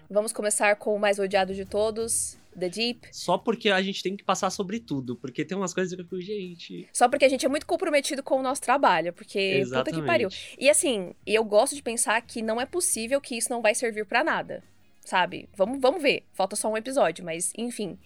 [0.10, 3.08] vamos começar com o mais odiado de todos, The Deep.
[3.14, 5.16] Só porque a gente tem que passar sobre tudo.
[5.16, 6.88] Porque tem umas coisas que eu fico, gente.
[6.92, 10.30] Só porque a gente é muito comprometido com o nosso trabalho, porque puta que pariu.
[10.60, 14.06] E assim, eu gosto de pensar que não é possível que isso não vai servir
[14.06, 14.62] pra nada,
[15.02, 15.48] sabe?
[15.56, 16.24] Vamos, vamos ver.
[16.34, 17.98] Falta só um episódio, mas enfim.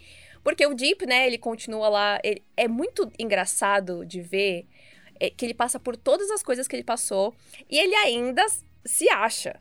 [0.43, 2.19] Porque o Deep, né, ele continua lá.
[2.23, 4.67] ele- é muito engraçado de ver
[5.19, 7.33] é, que ele passa por todas as coisas que ele passou
[7.69, 8.43] e ele ainda
[8.85, 9.59] se acha,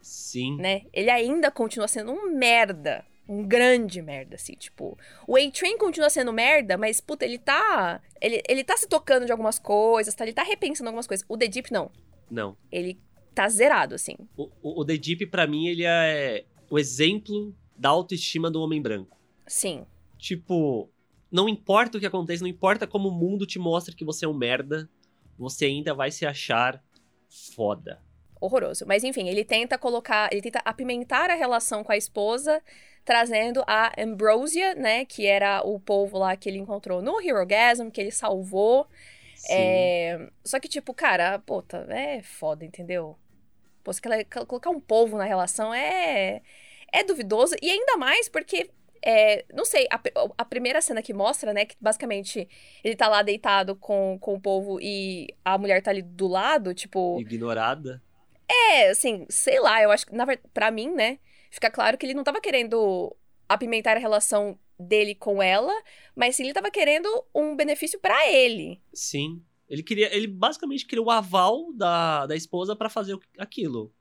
[0.00, 0.56] Sim.
[0.56, 0.82] né?
[0.92, 3.04] Ele ainda continua sendo um merda.
[3.28, 4.98] Um grande merda, assim, tipo.
[5.28, 8.02] O A-Train continua sendo merda, mas, puta, ele tá.
[8.20, 10.24] Ele, ele tá se tocando de algumas coisas, tá?
[10.24, 11.24] Ele tá repensando algumas coisas.
[11.28, 11.90] O The Deep, não.
[12.28, 12.56] Não.
[12.70, 13.00] Ele
[13.32, 14.16] tá zerado, assim.
[14.36, 18.82] O, o, o The Deep, pra mim, ele é o exemplo da autoestima do homem
[18.82, 19.18] branco.
[19.46, 19.86] Sim.
[20.18, 20.90] Tipo,
[21.30, 24.28] não importa o que aconteça, não importa como o mundo te mostra que você é
[24.28, 24.88] um merda,
[25.38, 26.82] você ainda vai se achar
[27.54, 28.02] foda.
[28.44, 28.84] Horroroso.
[28.86, 30.28] Mas, enfim, ele tenta colocar.
[30.32, 32.60] Ele tenta apimentar a relação com a esposa,
[33.04, 35.04] trazendo a Ambrosia, né?
[35.04, 38.86] Que era o povo lá que ele encontrou no Herogasm, que ele salvou.
[39.48, 43.16] É, Só que, tipo, cara, puta, é foda, entendeu?
[43.84, 46.42] Pô, se colo- colocar um povo na relação é.
[46.92, 47.54] É duvidoso.
[47.62, 48.70] E ainda mais porque.
[49.04, 49.98] é, não sei, a,
[50.38, 51.64] a primeira cena que mostra, né?
[51.64, 52.48] Que basicamente
[52.84, 56.72] ele tá lá deitado com, com o povo e a mulher tá ali do lado,
[56.74, 57.18] tipo.
[57.20, 58.00] Ignorada.
[58.52, 61.18] É, assim, sei lá, eu acho que, na verdade, pra mim, né?
[61.50, 63.14] Fica claro que ele não tava querendo
[63.48, 65.72] apimentar a relação dele com ela,
[66.14, 68.80] mas sim ele tava querendo um benefício pra ele.
[68.92, 69.42] Sim.
[69.68, 70.14] Ele queria.
[70.14, 73.92] Ele basicamente queria o aval da, da esposa pra fazer aquilo.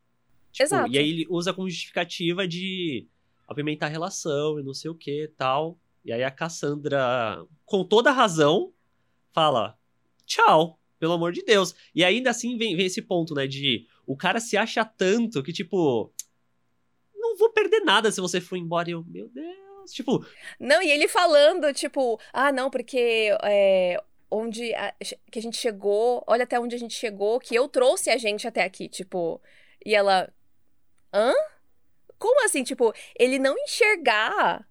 [0.51, 0.91] Tipo, Exato.
[0.91, 3.07] E aí ele usa como justificativa de
[3.47, 5.79] apimentar a relação e não sei o que tal.
[6.03, 8.73] E aí a Cassandra, com toda a razão,
[9.31, 9.77] fala:
[10.25, 11.73] tchau, pelo amor de Deus.
[11.95, 13.47] E ainda assim vem, vem esse ponto, né?
[13.47, 16.13] De o cara se acha tanto que, tipo,
[17.15, 18.87] não vou perder nada se você for embora.
[18.87, 19.91] E eu, meu Deus.
[19.91, 20.23] Tipo,
[20.59, 24.93] Não, e ele falando, tipo, ah, não, porque é, onde a,
[25.31, 28.47] que a gente chegou, olha até onde a gente chegou, que eu trouxe a gente
[28.47, 29.41] até aqui, tipo.
[29.83, 30.31] E ela.
[31.11, 31.33] Hã?
[32.19, 32.63] Como assim?
[32.63, 34.67] Tipo, ele não enxergar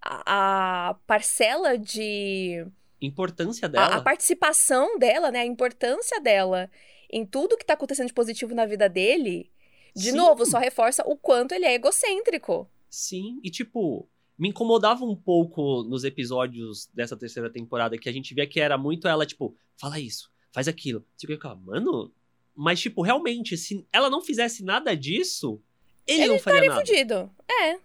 [0.00, 2.64] a, a parcela de.
[3.04, 3.94] Importância A, dela.
[3.96, 5.40] a participação dela, né?
[5.40, 6.70] A importância dela
[7.10, 9.50] em tudo que tá acontecendo de positivo na vida dele,
[9.94, 10.16] de Sim.
[10.16, 12.68] novo, só reforça o quanto ele é egocêntrico.
[12.90, 18.34] Sim, e tipo, me incomodava um pouco nos episódios dessa terceira temporada que a gente
[18.34, 21.04] via que era muito ela, tipo, fala isso, faz aquilo.
[21.22, 22.12] Eu ficava, mano.
[22.54, 25.60] Mas, tipo, realmente, se ela não fizesse nada disso,
[26.06, 26.86] ele, Ele não faria Estaria nada.
[26.86, 27.30] fudido.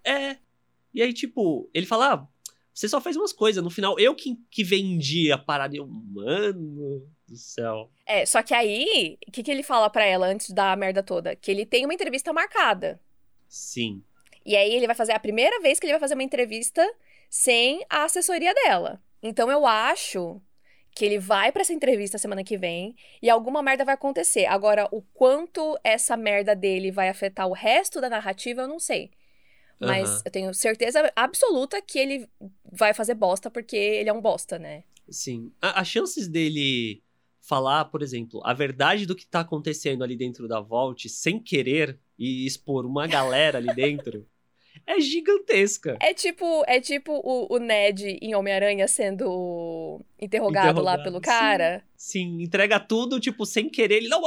[0.06, 0.12] É.
[0.12, 0.38] É.
[0.94, 2.28] E aí, tipo, ele fala, ah,
[2.74, 3.64] você só fez umas coisas.
[3.64, 5.76] No final, eu que, que vendi a parada.
[5.76, 7.90] Eu, mano do céu.
[8.06, 11.36] É, só que aí, o que, que ele fala pra ela antes da merda toda?
[11.36, 13.00] Que ele tem uma entrevista marcada.
[13.48, 14.04] Sim.
[14.46, 16.88] E aí ele vai fazer a primeira vez que ele vai fazer uma entrevista
[17.30, 19.02] sem a assessoria dela.
[19.22, 20.42] Então eu acho
[20.92, 24.46] que ele vai pra essa entrevista semana que vem e alguma merda vai acontecer.
[24.46, 29.12] Agora, o quanto essa merda dele vai afetar o resto da narrativa, eu não sei.
[29.80, 30.22] Mas Aham.
[30.26, 32.28] eu tenho certeza absoluta que ele
[32.72, 34.84] vai fazer bosta porque ele é um bosta, né?
[35.10, 35.52] Sim.
[35.62, 37.02] As chances dele
[37.42, 41.98] falar, por exemplo, a verdade do que tá acontecendo ali dentro da Vault sem querer
[42.18, 44.28] e expor uma galera ali dentro
[44.86, 45.98] é gigantesca.
[46.02, 51.22] É tipo, é tipo o, o Ned em Homem-Aranha sendo interrogado, lá Interrogado, pelo sim.
[51.22, 51.84] cara.
[51.96, 53.96] Sim, entrega tudo, tipo, sem querer.
[53.96, 54.22] Ele não.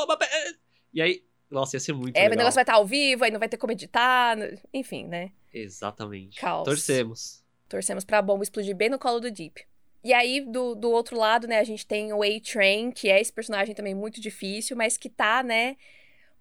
[0.92, 2.38] E aí, nossa, ia ser muito É, o legal.
[2.38, 4.36] negócio vai estar ao vivo, aí não vai ter como editar.
[4.74, 5.30] Enfim, né?
[5.52, 6.40] Exatamente.
[6.40, 6.64] Caos.
[6.64, 7.44] Torcemos.
[7.68, 9.64] Torcemos pra bomba explodir bem no colo do Deep.
[10.04, 13.32] E aí, do, do outro lado, né, a gente tem o A-Train, que é esse
[13.32, 15.76] personagem também muito difícil, mas que tá, né?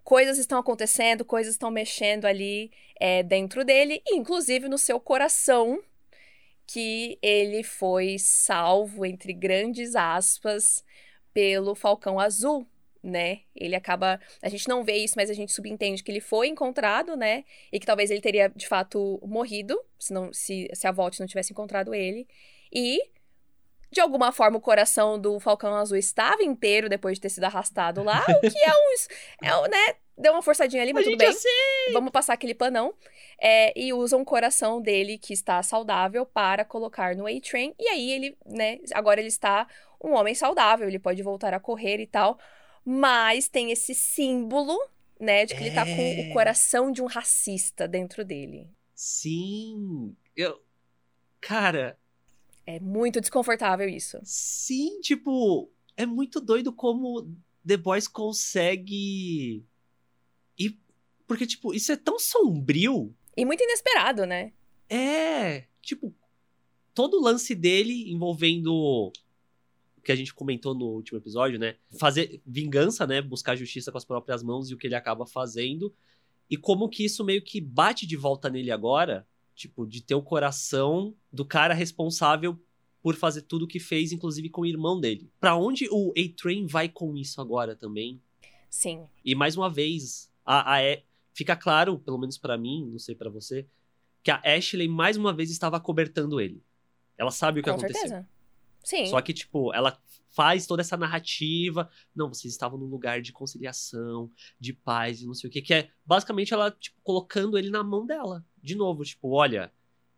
[0.04, 5.80] Coisas estão acontecendo, coisas estão mexendo ali é, dentro dele, inclusive no seu coração,
[6.65, 10.84] que ele foi salvo, entre grandes aspas,
[11.32, 12.65] pelo Falcão Azul,
[13.04, 13.40] né?
[13.56, 14.20] Ele acaba.
[14.42, 17.44] A gente não vê isso, mas a gente subentende que ele foi encontrado, né?
[17.72, 21.28] E que talvez ele teria, de fato, morrido se, não, se, se a Volt não
[21.28, 22.28] tivesse encontrado ele.
[22.72, 23.02] E,
[23.92, 28.04] de alguma forma, o coração do Falcão Azul estava inteiro depois de ter sido arrastado
[28.04, 29.48] lá, o que é um.
[29.48, 29.96] É um né?
[30.18, 31.34] Deu uma forçadinha ali, mas tudo bem.
[31.94, 32.94] Vamos passar aquele panão.
[33.40, 37.74] É, e usam o coração dele, que está saudável, para colocar no A-Train.
[37.80, 38.78] E aí ele, né?
[38.94, 39.68] Agora ele está
[40.04, 42.38] um homem saudável, ele pode voltar a correr e tal.
[42.86, 44.78] Mas tem esse símbolo,
[45.20, 45.67] né, de que é...
[45.67, 46.34] ele tá com o é.
[46.34, 48.70] coração de um racista dentro dele.
[48.96, 50.15] Sim.
[50.36, 50.62] Eu.
[51.39, 51.98] Cara.
[52.65, 54.20] É muito desconfortável isso.
[54.24, 57.28] Sim, tipo, é muito doido como
[57.65, 59.65] The Boys consegue.
[60.58, 60.80] E.
[61.28, 63.15] Porque, tipo, isso é tão sombrio.
[63.36, 64.54] E muito inesperado, né?
[64.89, 65.65] É.
[65.82, 66.13] Tipo,
[66.94, 69.12] todo o lance dele envolvendo
[70.04, 71.76] que a gente comentou no último episódio, né?
[72.00, 73.22] Fazer vingança, né?
[73.22, 75.94] Buscar justiça com as próprias mãos e o que ele acaba fazendo.
[76.50, 80.22] E como que isso meio que bate de volta nele agora, tipo, de ter o
[80.22, 82.60] coração do cara responsável
[83.02, 85.32] por fazer tudo o que fez, inclusive com o irmão dele.
[85.40, 88.22] Para onde o A-Train vai com isso agora também?
[88.70, 89.06] Sim.
[89.26, 91.04] E mais uma vez, a, a e...
[91.34, 93.66] fica claro, pelo menos para mim, não sei para você,
[94.24, 96.64] que a Ashley mais uma vez estava cobertando ele.
[97.18, 98.08] Ela sabe o que com aconteceu.
[98.08, 98.30] Certeza.
[98.84, 99.06] Sim.
[99.08, 99.98] Só que, tipo, ela
[100.32, 101.89] faz toda essa narrativa.
[102.15, 105.62] Não, vocês estavam num lugar de conciliação, de paz e não sei o que.
[105.62, 108.46] Que é basicamente ela, tipo, colocando ele na mão dela.
[108.62, 109.72] De novo, tipo, olha,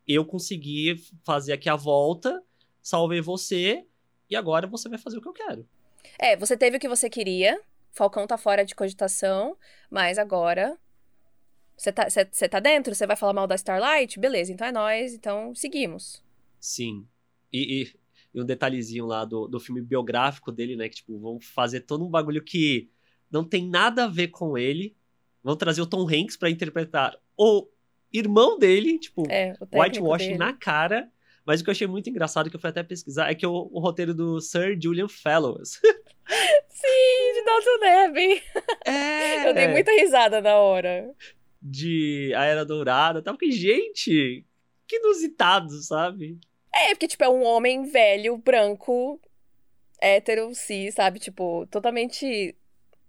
[0.08, 2.43] eu consegui fazer aqui a volta,
[2.82, 3.86] salvei você,
[4.30, 5.67] e agora você vai fazer o que eu quero.
[6.19, 7.60] É, você teve o que você queria,
[7.91, 9.56] Falcão tá fora de cogitação,
[9.89, 10.78] mas agora.
[11.78, 12.08] Você tá,
[12.49, 12.93] tá dentro?
[12.93, 14.19] Você vai falar mal da Starlight?
[14.19, 16.23] Beleza, então é nós, então seguimos.
[16.60, 17.08] Sim.
[17.52, 17.95] E, e
[18.34, 20.89] e um detalhezinho lá do, do filme biográfico dele, né?
[20.89, 22.89] Que, tipo, vão fazer todo um bagulho que
[23.30, 24.96] não tem nada a ver com ele.
[25.43, 27.67] Vão trazer o Tom Hanks para interpretar o
[28.12, 30.39] irmão dele, tipo, é, whitewashing dele.
[30.39, 31.12] na cara.
[31.46, 33.69] Mas o que eu achei muito engraçado, que eu fui até pesquisar, é que o,
[33.72, 35.80] o roteiro do Sir Julian Fellows.
[36.69, 38.43] Sim, de Dalton Abbey.
[38.86, 39.50] É.
[39.50, 41.12] Eu dei muita risada na hora.
[41.62, 43.22] De A Era Dourada.
[43.22, 44.46] Tava que, gente,
[44.88, 46.39] que inusitado, sabe?
[46.73, 49.19] É, porque, tipo, é um homem velho, branco,
[50.01, 51.19] hétero, cis, sabe?
[51.19, 52.55] Tipo, totalmente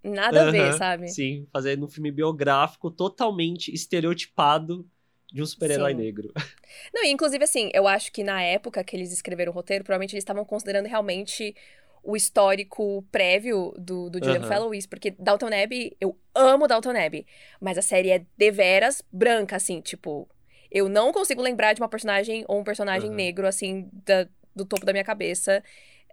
[0.03, 1.07] nada a ver, sabe?
[1.09, 4.87] Sim, fazendo um filme biográfico totalmente estereotipado
[5.31, 6.31] de um super-herói negro.
[6.93, 10.13] Não, e inclusive, assim, eu acho que na época que eles escreveram o roteiro, provavelmente
[10.13, 11.55] eles estavam considerando realmente
[12.03, 14.47] o histórico prévio do, do Julian uhum.
[14.47, 17.25] Fellowes, porque Dalton Abbey, eu amo Dalton Abbey,
[17.59, 20.29] mas a série é deveras branca, assim, tipo,
[20.75, 23.15] eu não consigo lembrar de uma personagem ou um personagem uhum.
[23.15, 25.63] negro, assim, da, do topo da minha cabeça.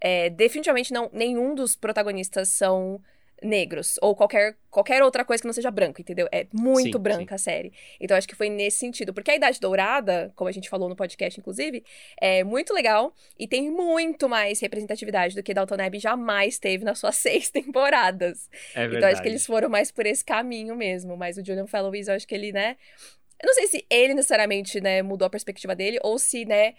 [0.00, 3.00] É, definitivamente não, nenhum dos protagonistas são
[3.42, 6.28] negros ou qualquer, qualquer outra coisa que não seja branco, entendeu?
[6.30, 7.34] É muito sim, branca sim.
[7.34, 7.72] a série.
[8.00, 10.94] Então acho que foi nesse sentido, porque a Idade Dourada, como a gente falou no
[10.94, 11.84] podcast inclusive,
[12.20, 17.00] é muito legal e tem muito mais representatividade do que Dalton Abbey jamais teve nas
[17.00, 18.48] suas seis temporadas.
[18.76, 22.06] É então acho que eles foram mais por esse caminho mesmo, mas o Julian Fellowes
[22.06, 22.76] eu acho que ele, né,
[23.42, 26.74] eu não sei se ele necessariamente, né, mudou a perspectiva dele, ou se, né,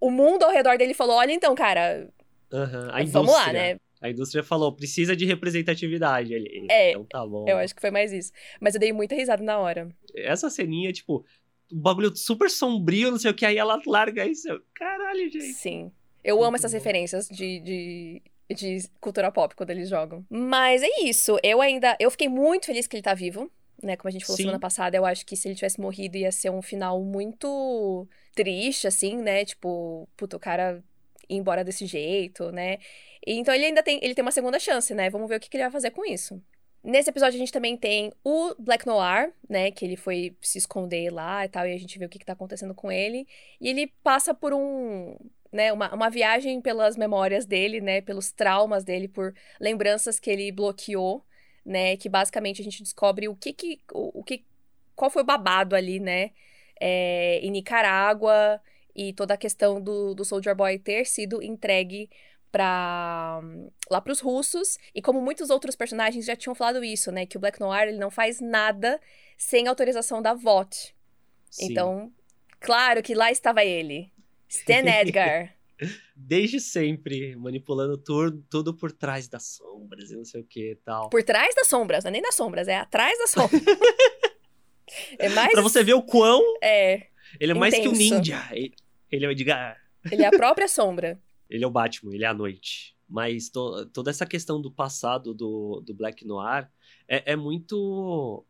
[0.00, 2.08] o mundo ao redor dele falou: olha, então, cara.
[2.52, 3.06] Uhum.
[3.06, 3.76] Vamos lá, né?
[4.00, 6.34] A indústria falou, precisa de representatividade.
[6.34, 7.46] Ele, é, então tá bom.
[7.48, 8.30] Eu acho que foi mais isso.
[8.60, 9.88] Mas eu dei muita risada na hora.
[10.14, 11.24] Essa ceninha, tipo,
[11.72, 14.48] um bagulho super sombrio, não sei o que, aí ela larga isso.
[14.74, 15.54] Caralho, gente.
[15.54, 15.90] Sim.
[16.22, 18.22] Eu amo essas referências de, de,
[18.54, 20.24] de cultura pop quando eles jogam.
[20.28, 21.38] Mas é isso.
[21.42, 21.96] Eu ainda.
[21.98, 23.50] Eu fiquei muito feliz que ele tá vivo
[23.86, 23.96] né?
[23.96, 24.44] Como a gente falou Sim.
[24.44, 28.86] semana passada, eu acho que se ele tivesse morrido ia ser um final muito triste,
[28.86, 29.44] assim, né?
[29.44, 30.82] Tipo, puto, o cara
[31.28, 32.78] ir embora desse jeito, né?
[33.26, 35.10] E, então ele ainda tem, ele tem uma segunda chance, né?
[35.10, 36.40] Vamos ver o que, que ele vai fazer com isso.
[36.82, 39.70] Nesse episódio a gente também tem o Black Noir, né?
[39.70, 42.26] Que ele foi se esconder lá e tal, e a gente vê o que, que
[42.26, 43.26] tá acontecendo com ele.
[43.60, 45.16] E ele passa por um.
[45.50, 48.00] Né, uma, uma viagem pelas memórias dele, né?
[48.00, 51.24] Pelos traumas dele, por lembranças que ele bloqueou
[51.64, 51.96] né?
[51.96, 53.80] Que basicamente a gente descobre o que que.
[53.92, 54.44] O, o que
[54.94, 56.30] qual foi o babado ali, né?
[56.80, 58.60] É, em Nicarágua
[58.94, 62.08] e toda a questão do, do Soldier Boy ter sido entregue
[62.54, 63.40] para
[63.90, 67.36] lá para os russos e como muitos outros personagens já tinham falado isso, né, que
[67.36, 69.00] o Black Noir ele não faz nada
[69.36, 70.94] sem autorização da VOT.
[71.60, 72.12] Então,
[72.60, 74.12] claro que lá estava ele,
[74.48, 75.52] Stan Edgar.
[76.16, 80.76] Desde sempre, manipulando tudo, tudo por trás das sombras e não sei o que e
[80.76, 81.10] tal.
[81.10, 83.62] Por trás das sombras, não é nem das sombras, é atrás das sombras.
[85.18, 85.52] é mais.
[85.52, 86.42] Pra você ver o quão.
[86.62, 87.08] É.
[87.40, 88.42] Ele é mais que um ninja.
[88.52, 89.76] Ele é o Edgar.
[90.10, 91.20] Ele é a própria sombra.
[91.48, 92.96] Ele é o Batman, ele é a noite.
[93.06, 96.68] Mas to, toda essa questão do passado do, do Black Noir
[97.06, 98.44] é, é muito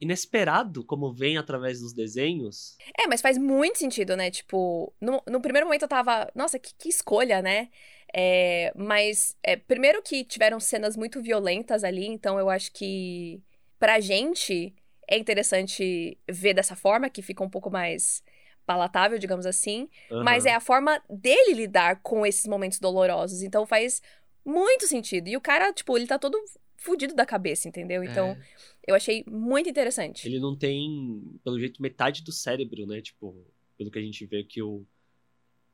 [0.00, 2.76] inesperado como vem através dos desenhos.
[2.98, 4.30] É, mas faz muito sentido, né?
[4.30, 6.30] Tipo, no, no primeiro momento eu tava.
[6.34, 7.68] Nossa, que, que escolha, né?
[8.14, 13.42] É, mas, é, primeiro que tiveram cenas muito violentas ali, então eu acho que
[13.78, 14.74] pra gente
[15.08, 18.22] é interessante ver dessa forma, que fica um pouco mais
[18.64, 19.88] palatável, digamos assim.
[20.10, 20.24] Uhum.
[20.24, 23.42] Mas é a forma dele lidar com esses momentos dolorosos.
[23.42, 24.02] Então faz
[24.44, 25.28] muito sentido.
[25.28, 26.38] E o cara, tipo, ele tá todo
[26.76, 28.02] fudido da cabeça, entendeu?
[28.04, 28.42] Então, é.
[28.86, 30.26] eu achei muito interessante.
[30.26, 33.00] Ele não tem, pelo jeito, metade do cérebro, né?
[33.00, 33.36] Tipo,
[33.76, 34.84] pelo que a gente vê que o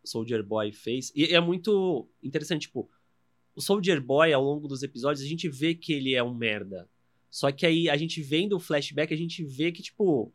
[0.05, 1.13] Soldier Boy fez.
[1.15, 2.91] E é muito interessante, tipo,
[3.55, 6.89] o Soldier Boy, ao longo dos episódios, a gente vê que ele é um merda.
[7.31, 10.33] Só que aí, a gente vendo o flashback, a gente vê que, tipo,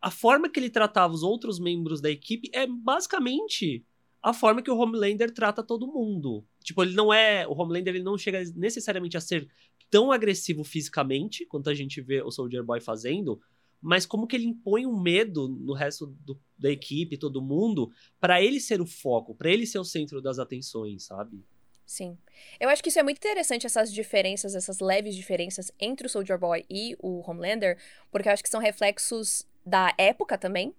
[0.00, 3.84] a forma que ele tratava os outros membros da equipe é basicamente
[4.22, 6.44] a forma que o Homelander trata todo mundo.
[6.62, 7.46] Tipo, ele não é.
[7.46, 9.48] O Homelander ele não chega necessariamente a ser
[9.90, 13.40] tão agressivo fisicamente quanto a gente vê o Soldier Boy fazendo,
[13.80, 17.90] mas como que ele impõe um medo no resto do, da equipe, todo mundo,
[18.20, 21.44] para ele ser o foco, para ele ser o centro das atenções, sabe?
[21.84, 22.16] Sim.
[22.58, 26.38] Eu acho que isso é muito interessante, essas diferenças, essas leves diferenças entre o Soldier
[26.38, 27.76] Boy e o Homelander,
[28.10, 30.74] porque eu acho que são reflexos da época também,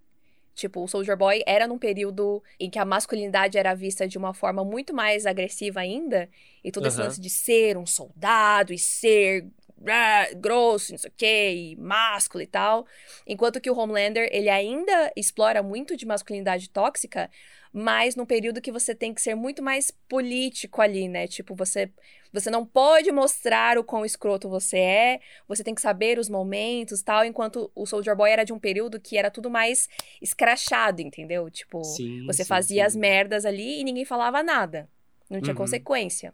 [0.56, 4.34] Tipo, o Soldier Boy era num período em que a masculinidade era vista de uma
[4.34, 6.30] forma muito mais agressiva ainda.
[6.64, 6.90] E todo uhum.
[6.90, 9.46] esse lance de ser um soldado e ser
[9.84, 12.86] uh, grosso, não sei o quê, e másculo e tal.
[13.26, 17.30] Enquanto que o Homelander, ele ainda explora muito de masculinidade tóxica,
[17.74, 21.28] mas num período que você tem que ser muito mais político ali, né?
[21.28, 21.90] Tipo, você
[22.32, 27.02] você não pode mostrar o quão escroto você é, você tem que saber os momentos
[27.04, 29.88] tal, enquanto o Soldier Boy era de um período que era tudo mais
[30.20, 31.50] escrachado, entendeu?
[31.52, 32.88] Tipo, sim, você sim, fazia sim.
[32.88, 34.90] as merdas ali e ninguém falava nada.
[35.30, 35.58] Não tinha uhum.
[35.58, 36.34] consequência.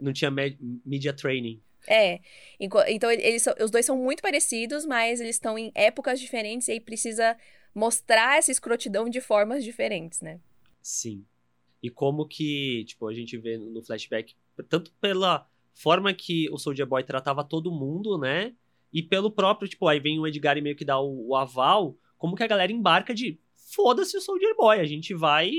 [0.00, 1.60] Não tinha media training.
[1.86, 2.20] É.
[2.88, 6.80] Então, eles, os dois são muito parecidos, mas eles estão em épocas diferentes e aí
[6.80, 7.36] precisa
[7.74, 10.40] mostrar essa escrotidão de formas diferentes, né?
[10.84, 11.24] Sim.
[11.82, 14.34] E como que, tipo, a gente vê no flashback
[14.68, 18.54] tanto pela forma que o Soldier Boy tratava todo mundo, né?
[18.92, 21.96] E pelo próprio, tipo, aí vem o Edgar e meio que dá o, o aval,
[22.18, 25.50] como que a galera embarca de foda-se o Soldier Boy, a gente vai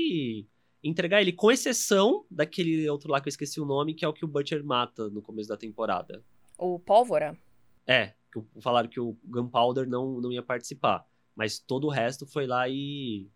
[0.82, 4.12] entregar ele, com exceção daquele outro lá que eu esqueci o nome, que é o
[4.12, 6.22] que o Butcher mata no começo da temporada.
[6.56, 7.36] O Pólvora?
[7.84, 11.04] É, que falaram que o Gunpowder não, não ia participar.
[11.34, 13.28] Mas todo o resto foi lá e,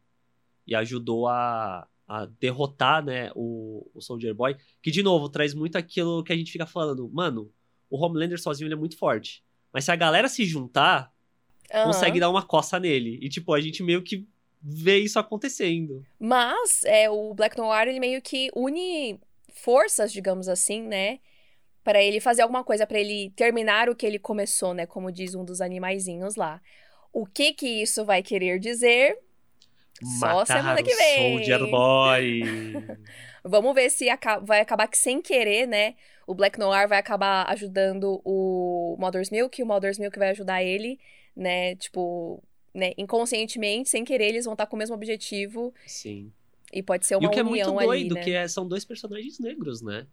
[0.71, 5.77] e ajudou a, a derrotar, né, o, o Soldier Boy, que de novo traz muito
[5.77, 7.53] aquilo que a gente fica falando, mano,
[7.91, 11.13] o Homelander sozinho ele é muito forte, mas se a galera se juntar,
[11.75, 11.85] uhum.
[11.85, 13.19] consegue dar uma coça nele.
[13.21, 14.27] E tipo, a gente meio que
[14.63, 16.05] vê isso acontecendo.
[16.19, 19.19] Mas é o Black Noir ele meio que une
[19.53, 21.19] forças, digamos assim, né?
[21.83, 24.87] Para ele fazer alguma coisa, para ele terminar o que ele começou, né?
[24.87, 26.61] Como diz um dos animaizinhos lá.
[27.13, 29.19] O que que isso vai querer dizer?
[30.19, 31.37] Só semana que vem.
[31.37, 32.43] Soldier Boy.
[33.45, 34.07] Vamos ver se
[34.43, 35.95] vai acabar que sem querer, né?
[36.27, 40.63] O Black Noir vai acabar ajudando o Mother's Milk e o Mother's Milk vai ajudar
[40.63, 40.99] ele,
[41.35, 41.75] né?
[41.77, 42.43] Tipo,
[42.75, 42.93] né?
[42.97, 45.75] inconscientemente, sem querer, eles vão estar com o mesmo objetivo.
[45.87, 46.33] Sim.
[46.73, 48.25] E pode ser uma união ali, E o que é muito doido, ali, né?
[48.25, 50.07] que é, são dois personagens negros, né?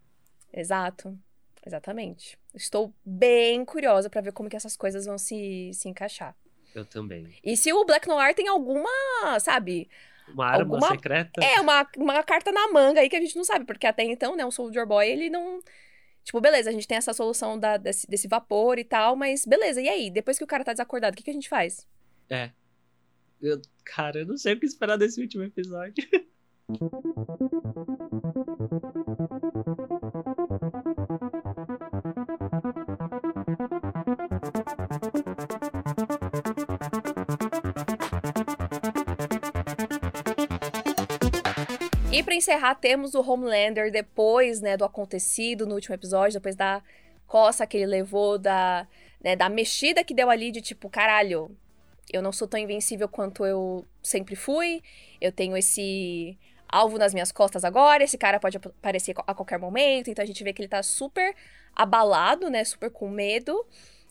[0.52, 1.16] Exato.
[1.64, 2.38] Exatamente.
[2.54, 6.34] Estou bem curiosa para ver como que essas coisas vão se, se encaixar.
[6.74, 7.26] Eu também.
[7.42, 8.90] E se o Black Noir tem alguma,
[9.40, 9.88] sabe?
[10.28, 10.88] Uma arma alguma...
[10.88, 11.42] secreta?
[11.42, 14.36] É, uma, uma carta na manga aí que a gente não sabe, porque até então,
[14.36, 15.60] né, o Soldier Boy, ele não.
[16.22, 19.80] Tipo, beleza, a gente tem essa solução da, desse, desse vapor e tal, mas beleza,
[19.80, 20.10] e aí?
[20.10, 21.86] Depois que o cara tá desacordado, o que, que a gente faz?
[22.28, 22.50] É.
[23.40, 26.06] Eu, cara, eu não sei o que esperar desse último episódio.
[42.38, 46.82] encerrar, temos o Homelander depois, né, do acontecido no último episódio, depois da
[47.26, 48.88] coça que ele levou, da,
[49.22, 51.54] né, da mexida que deu ali de tipo, caralho,
[52.12, 54.82] eu não sou tão invencível quanto eu sempre fui,
[55.20, 60.10] eu tenho esse alvo nas minhas costas agora, esse cara pode aparecer a qualquer momento,
[60.10, 61.34] então a gente vê que ele tá super
[61.74, 63.64] abalado, né, super com medo.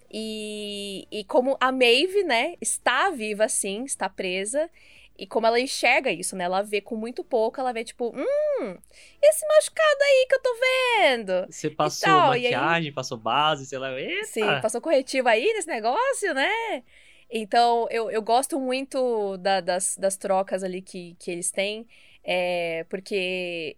[0.10, 4.70] E, e como a Maeve, né, está viva sim, está presa,
[5.18, 6.44] e como ela enxerga isso, né?
[6.44, 8.78] Ela vê com muito pouco, ela vê tipo, hum,
[9.22, 11.48] esse machucado aí que eu tô vendo.
[11.50, 12.92] Você passou maquiagem, aí...
[12.92, 13.92] passou base, sei lá.
[14.00, 14.26] Eita.
[14.26, 16.84] Sim, passou corretivo aí nesse negócio, né?
[17.30, 21.88] Então, eu, eu gosto muito da, das, das trocas ali que, que eles têm,
[22.24, 23.76] é, porque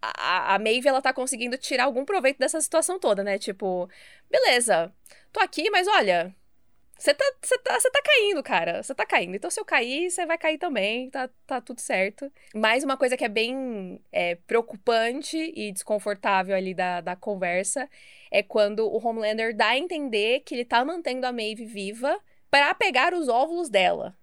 [0.00, 3.38] a, a Maeve, ela tá conseguindo tirar algum proveito dessa situação toda, né?
[3.38, 3.88] Tipo,
[4.30, 4.92] beleza,
[5.32, 6.34] tô aqui, mas olha,
[6.98, 8.82] você tá, você tá, você tá caindo, cara.
[8.82, 9.34] Você tá caindo.
[9.34, 11.10] Então, se eu cair, você vai cair também.
[11.10, 12.30] Tá, tá tudo certo.
[12.54, 17.88] Mais uma coisa que é bem é, preocupante e desconfortável ali da, da conversa
[18.30, 22.18] é quando o Homelander dá a entender que ele tá mantendo a Maeve viva
[22.50, 24.16] para pegar os óvulos dela.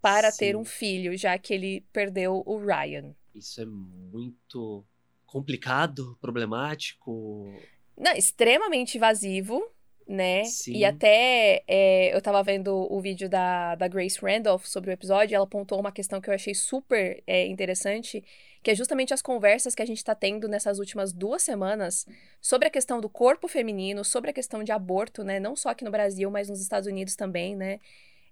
[0.00, 0.38] Para Sim.
[0.38, 3.14] ter um filho, já que ele perdeu o Ryan.
[3.34, 4.84] Isso é muito
[5.26, 7.60] complicado, problemático.
[7.96, 9.62] Não, extremamente invasivo
[10.10, 10.42] né?
[10.42, 10.72] Sim.
[10.72, 15.32] E até é, eu tava vendo o vídeo da, da Grace Randolph sobre o episódio,
[15.32, 18.24] e ela apontou uma questão que eu achei super é, interessante,
[18.60, 22.06] que é justamente as conversas que a gente tá tendo nessas últimas duas semanas
[22.40, 25.38] sobre a questão do corpo feminino, sobre a questão de aborto, né?
[25.38, 27.78] Não só aqui no Brasil, mas nos Estados Unidos também, né?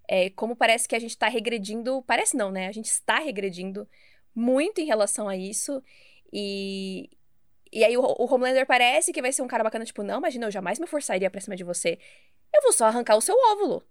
[0.09, 2.03] É, como parece que a gente tá regredindo.
[2.03, 2.67] Parece não, né?
[2.67, 3.89] A gente está regredindo
[4.35, 5.81] muito em relação a isso.
[6.33, 7.09] E,
[7.73, 10.47] e aí o, o, Homelander parece que vai ser um cara bacana, tipo, não, imagina,
[10.47, 11.99] eu jamais me forçaria pra cima de você.
[12.55, 13.83] Eu vou só arrancar o seu óvulo.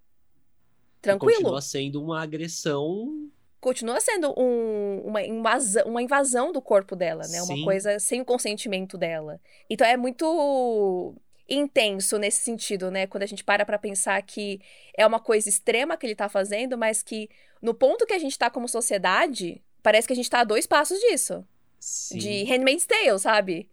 [1.01, 1.35] Tranquilo.
[1.35, 3.29] Continua sendo uma agressão.
[3.59, 7.39] Continua sendo um, uma, invasão, uma invasão do corpo dela, né?
[7.39, 7.53] Sim.
[7.53, 9.39] Uma coisa sem o consentimento dela.
[9.69, 11.15] Então é muito
[11.49, 13.07] intenso nesse sentido, né?
[13.07, 14.59] Quando a gente para pra pensar que
[14.95, 17.29] é uma coisa extrema que ele tá fazendo, mas que
[17.61, 20.67] no ponto que a gente tá como sociedade, parece que a gente tá a dois
[20.67, 21.45] passos disso.
[21.79, 22.17] Sim.
[22.17, 23.69] de Handmaid's Tale, sabe?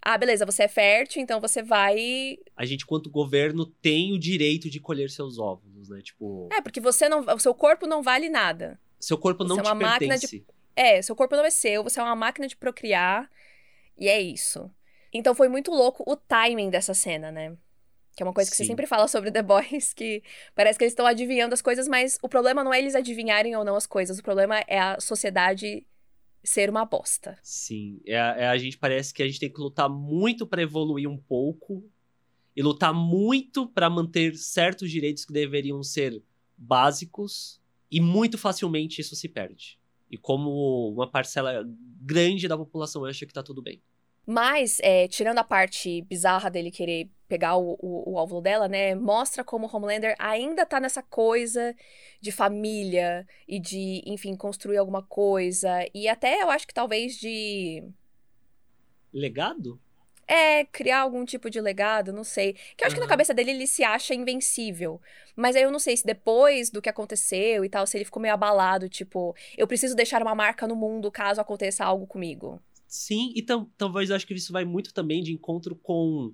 [0.00, 2.38] Ah, beleza, você é fértil, então você vai.
[2.56, 6.00] A gente, quanto governo, tem o direito de colher seus óvulos, né?
[6.00, 6.48] Tipo.
[6.52, 7.20] É, porque você não.
[7.34, 8.80] O seu corpo não vale nada.
[8.98, 10.44] Seu corpo não você é uma máquina de.
[10.74, 13.28] É, seu corpo não é seu, você é uma máquina de procriar.
[13.96, 14.70] E é isso.
[15.12, 17.56] Então foi muito louco o timing dessa cena, né?
[18.16, 18.64] Que é uma coisa que Sim.
[18.64, 20.22] você sempre fala sobre The Boys, que
[20.54, 23.64] parece que eles estão adivinhando as coisas, mas o problema não é eles adivinharem ou
[23.64, 25.84] não as coisas, o problema é a sociedade
[26.42, 27.38] ser uma bosta.
[27.42, 31.08] Sim, é, é, a gente parece que a gente tem que lutar muito para evoluir
[31.08, 31.84] um pouco
[32.56, 36.22] e lutar muito para manter certos direitos que deveriam ser
[36.56, 37.60] básicos
[37.90, 39.78] e muito facilmente isso se perde.
[40.10, 41.64] E como uma parcela
[42.00, 43.80] grande da população acha que tá tudo bem.
[44.30, 48.94] Mas, é, tirando a parte bizarra dele querer pegar o, o, o óvulo dela, né?
[48.94, 51.74] Mostra como o Homelander ainda tá nessa coisa
[52.20, 55.70] de família e de, enfim, construir alguma coisa.
[55.94, 57.82] E até eu acho que talvez de.
[59.10, 59.80] Legado?
[60.26, 62.52] É, criar algum tipo de legado, não sei.
[62.76, 63.00] Que eu acho uhum.
[63.00, 65.00] que na cabeça dele ele se acha invencível.
[65.34, 68.20] Mas aí eu não sei se depois do que aconteceu e tal, se ele ficou
[68.20, 72.60] meio abalado, tipo, eu preciso deixar uma marca no mundo caso aconteça algo comigo.
[72.88, 73.42] Sim, e
[73.76, 76.32] talvez eu acho que isso vai muito também de encontro com.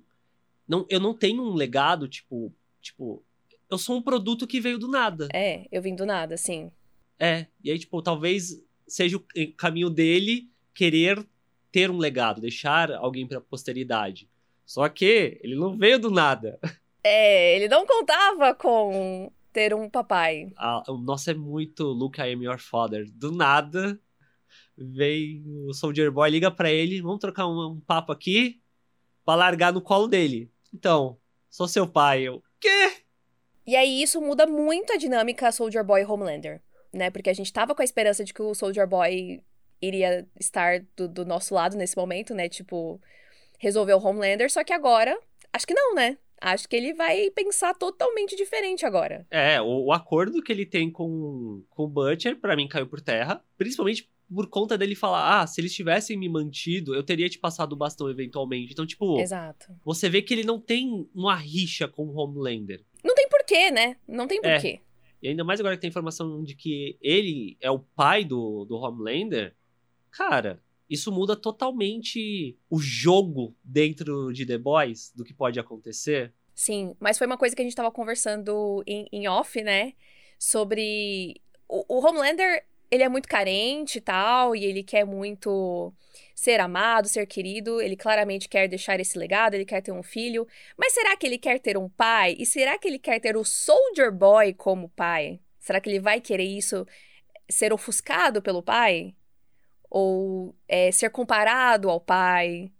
[0.65, 2.51] Não, eu não tenho um legado, tipo.
[2.81, 3.21] Tipo,
[3.69, 5.27] eu sou um produto que veio do nada.
[5.33, 6.71] É, eu vim do nada, sim.
[7.19, 9.23] É, e aí, tipo, talvez seja o
[9.57, 11.27] caminho dele querer
[11.71, 14.29] ter um legado, deixar alguém pra posteridade.
[14.65, 16.59] Só que ele não veio do nada.
[17.07, 20.51] É, ele não contava com ter um papai.
[20.57, 23.07] Ah, o nosso é muito Luke, I am your father.
[23.11, 23.99] Do nada,
[24.77, 28.61] vem o Soldier Boy, liga para ele, vamos trocar um, um, papo aqui
[29.23, 30.51] pra largar no colo dele.
[30.73, 31.17] Então,
[31.49, 32.23] sou seu pai.
[32.23, 33.03] Eu, quê?
[33.65, 36.61] E aí isso muda muito a dinâmica Soldier Boy e Homelander,
[36.93, 37.09] né?
[37.09, 39.41] Porque a gente tava com a esperança de que o Soldier Boy
[39.81, 42.47] iria estar do, do nosso lado nesse momento, né?
[42.47, 43.01] Tipo,
[43.57, 45.17] resolver o Homelander, só que agora,
[45.51, 46.17] acho que não, né?
[46.39, 49.25] Acho que ele vai pensar totalmente diferente agora.
[49.31, 53.01] É, o, o acordo que ele tem com, com o Butcher, para mim, caiu por
[53.01, 53.43] terra.
[53.57, 57.73] Principalmente por conta dele falar, ah, se eles tivessem me mantido, eu teria te passado
[57.73, 58.71] o bastão eventualmente.
[58.71, 59.19] Então, tipo.
[59.19, 59.67] Exato.
[59.83, 62.83] Você vê que ele não tem uma rixa com o Homelander.
[63.03, 63.97] Não tem porquê, né?
[64.07, 64.81] Não tem porquê.
[64.81, 64.85] É.
[65.21, 68.75] E ainda mais agora que tem informação de que ele é o pai do, do
[68.75, 69.55] Homelander.
[70.11, 76.33] Cara, isso muda totalmente o jogo dentro de The Boys, do que pode acontecer.
[76.53, 79.93] Sim, mas foi uma coisa que a gente tava conversando em, em off, né?
[80.39, 81.41] Sobre.
[81.67, 82.65] O, o Homelander
[82.95, 85.93] ele é muito carente e tal, e ele quer muito
[86.33, 90.47] ser amado, ser querido, ele claramente quer deixar esse legado, ele quer ter um filho,
[90.77, 92.35] mas será que ele quer ter um pai?
[92.37, 95.39] E será que ele quer ter o Soldier Boy como pai?
[95.59, 96.85] Será que ele vai querer isso,
[97.49, 99.15] ser ofuscado pelo pai?
[99.89, 102.71] Ou é, ser comparado ao pai?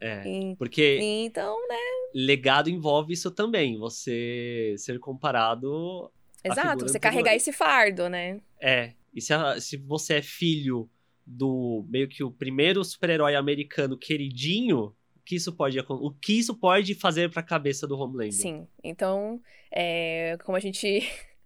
[0.00, 0.22] É,
[0.58, 1.76] porque então, né?
[2.12, 6.10] legado envolve isso também, você ser comparado
[6.44, 8.40] Exato, você carregar esse fardo, né?
[8.60, 10.88] É, e se, a, se você é filho
[11.26, 16.54] do meio que o primeiro super-herói americano queridinho, o que isso pode o que isso
[16.54, 18.32] pode fazer para a cabeça do Homelander?
[18.32, 18.66] Sim.
[18.82, 19.40] Então,
[19.70, 21.00] é, como a gente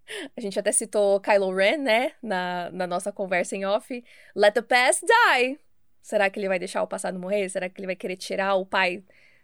[0.36, 4.04] a gente até citou Kylo Ren, né, na, na nossa conversa em off,
[4.34, 5.58] let the past die.
[6.00, 7.48] Será que ele vai deixar o passado morrer?
[7.48, 9.02] Será que ele vai querer tirar o pai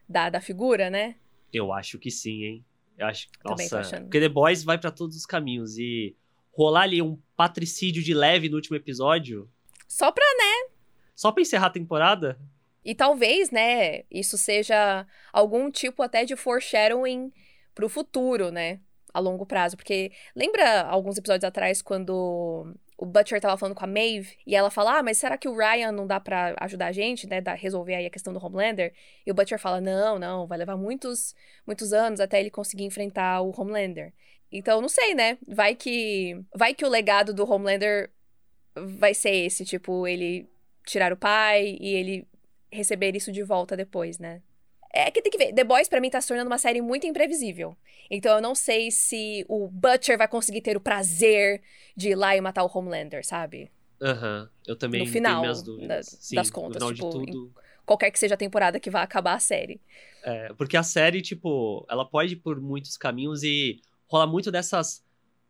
[0.08, 1.16] da, da figura, né?
[1.52, 2.64] Eu acho que sim, hein?
[2.96, 3.38] Eu acho que.
[3.40, 4.00] Também Nossa.
[4.00, 5.76] Porque The Boys vai pra todos os caminhos.
[5.76, 6.16] E
[6.53, 9.50] rolar ali um patricídio de leve no último episódio,
[9.88, 10.24] Só pra.
[11.14, 12.38] só pra encerrar a temporada,
[12.84, 17.32] E talvez, né, isso seja algum tipo até de foreshadowing
[17.74, 18.80] pro futuro, né?
[19.14, 19.76] A longo prazo.
[19.76, 24.70] Porque lembra alguns episódios atrás quando o Butcher tava falando com a Maeve e ela
[24.70, 27.40] fala: Ah, mas será que o Ryan não dá pra ajudar a gente, né?
[27.40, 28.92] Da, resolver aí a questão do Homelander?
[29.26, 31.34] E o Butcher fala: Não, não, vai levar muitos,
[31.66, 34.12] muitos anos até ele conseguir enfrentar o Homelander.
[34.53, 35.38] Então, não sei, né?
[35.46, 36.38] Vai que.
[36.55, 38.11] Vai que o legado do Homelander
[38.76, 40.48] vai ser esse, tipo, ele
[40.86, 42.28] tirar o pai e ele
[42.70, 44.42] receber isso de volta depois, né?
[44.92, 45.53] É que tem que ver.
[45.55, 47.76] The Boys, pra mim, tá se tornando uma série muito imprevisível.
[48.11, 51.62] Então, eu não sei se o Butcher vai conseguir ter o prazer
[51.96, 53.70] de ir lá e matar o Homelander, sabe?
[54.00, 56.07] aham, eu também No tenho final minhas dúvidas.
[56.07, 57.55] da- Sim, das no contas, final tipo, de tudo.
[57.86, 59.80] Qualquer que seja a temporada que vai acabar a série.
[60.24, 63.80] É, porque a série, tipo, ela pode ir por muitos caminhos e
[64.12, 65.02] rola muito dessas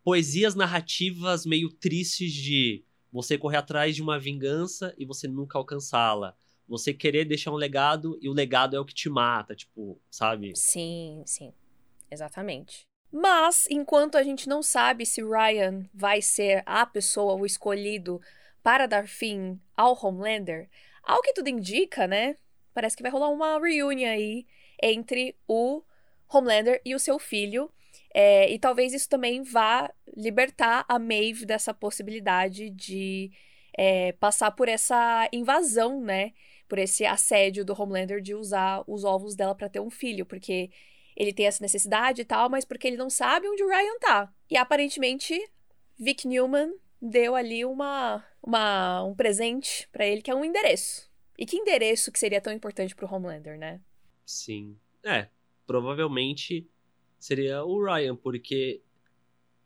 [0.04, 6.36] poesias narrativas meio tristes de você correr atrás de uma vingança e você nunca alcançá-la.
[6.68, 10.52] Você querer deixar um legado e o legado é o que te mata, tipo, sabe?
[10.54, 11.52] Sim, sim.
[12.08, 12.86] Exatamente.
[13.10, 18.20] Mas, enquanto a gente não sabe se Ryan vai ser a pessoa, o escolhido
[18.62, 20.70] para dar fim ao Homelander,
[21.02, 22.36] ao que tudo indica, né?
[22.72, 24.46] Parece que vai rolar uma reunião aí
[24.80, 25.82] entre o
[26.32, 27.70] Homelander e o seu filho.
[28.14, 33.30] É, e talvez isso também vá libertar a Maeve dessa possibilidade de
[33.76, 36.32] é, passar por essa invasão, né?
[36.68, 40.70] Por esse assédio do Homelander de usar os ovos dela para ter um filho, porque
[41.16, 44.32] ele tem essa necessidade e tal, mas porque ele não sabe onde o Ryan tá.
[44.50, 45.38] E aparentemente,
[45.98, 51.10] Vic Newman deu ali uma, uma um presente para ele que é um endereço.
[51.38, 53.80] E que endereço que seria tão importante pro Homelander, né?
[54.24, 54.78] Sim.
[55.04, 55.28] É,
[55.66, 56.70] provavelmente
[57.24, 58.82] seria o Ryan, porque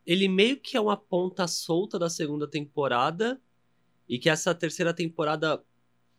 [0.05, 3.41] ele meio que é uma ponta solta da segunda temporada
[4.09, 5.63] e que essa terceira temporada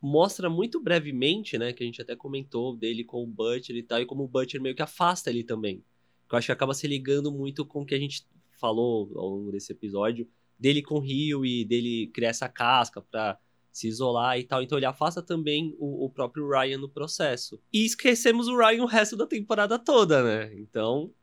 [0.02, 4.02] mostra muito brevemente, né, que a gente até comentou dele com o Butcher e tal,
[4.02, 5.84] e como o Butcher meio que afasta ele também.
[6.28, 8.28] Que eu acho que acaba se ligando muito com o que a gente
[8.60, 10.28] falou ao longo desse episódio,
[10.60, 13.40] dele com o Rio e dele criar essa casca pra
[13.72, 14.62] se isolar e tal.
[14.62, 17.62] Então ele afasta também o, o próprio Ryan no processo.
[17.72, 20.54] E esquecemos o Ryan o resto da temporada toda, né?
[20.60, 21.14] Então,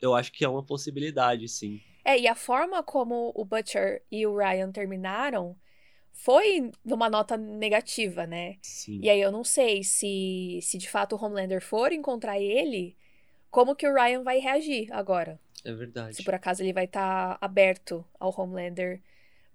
[0.00, 1.80] eu acho que é uma possibilidade, sim.
[2.04, 5.56] É, e a forma como o Butcher e o Ryan terminaram
[6.12, 8.56] foi numa nota negativa, né?
[8.62, 9.00] Sim.
[9.02, 12.96] E aí eu não sei se, se de fato o Homelander for encontrar ele,
[13.50, 15.40] como que o Ryan vai reagir agora?
[15.64, 16.16] É verdade.
[16.16, 19.02] Se por acaso ele vai estar aberto ao Homelander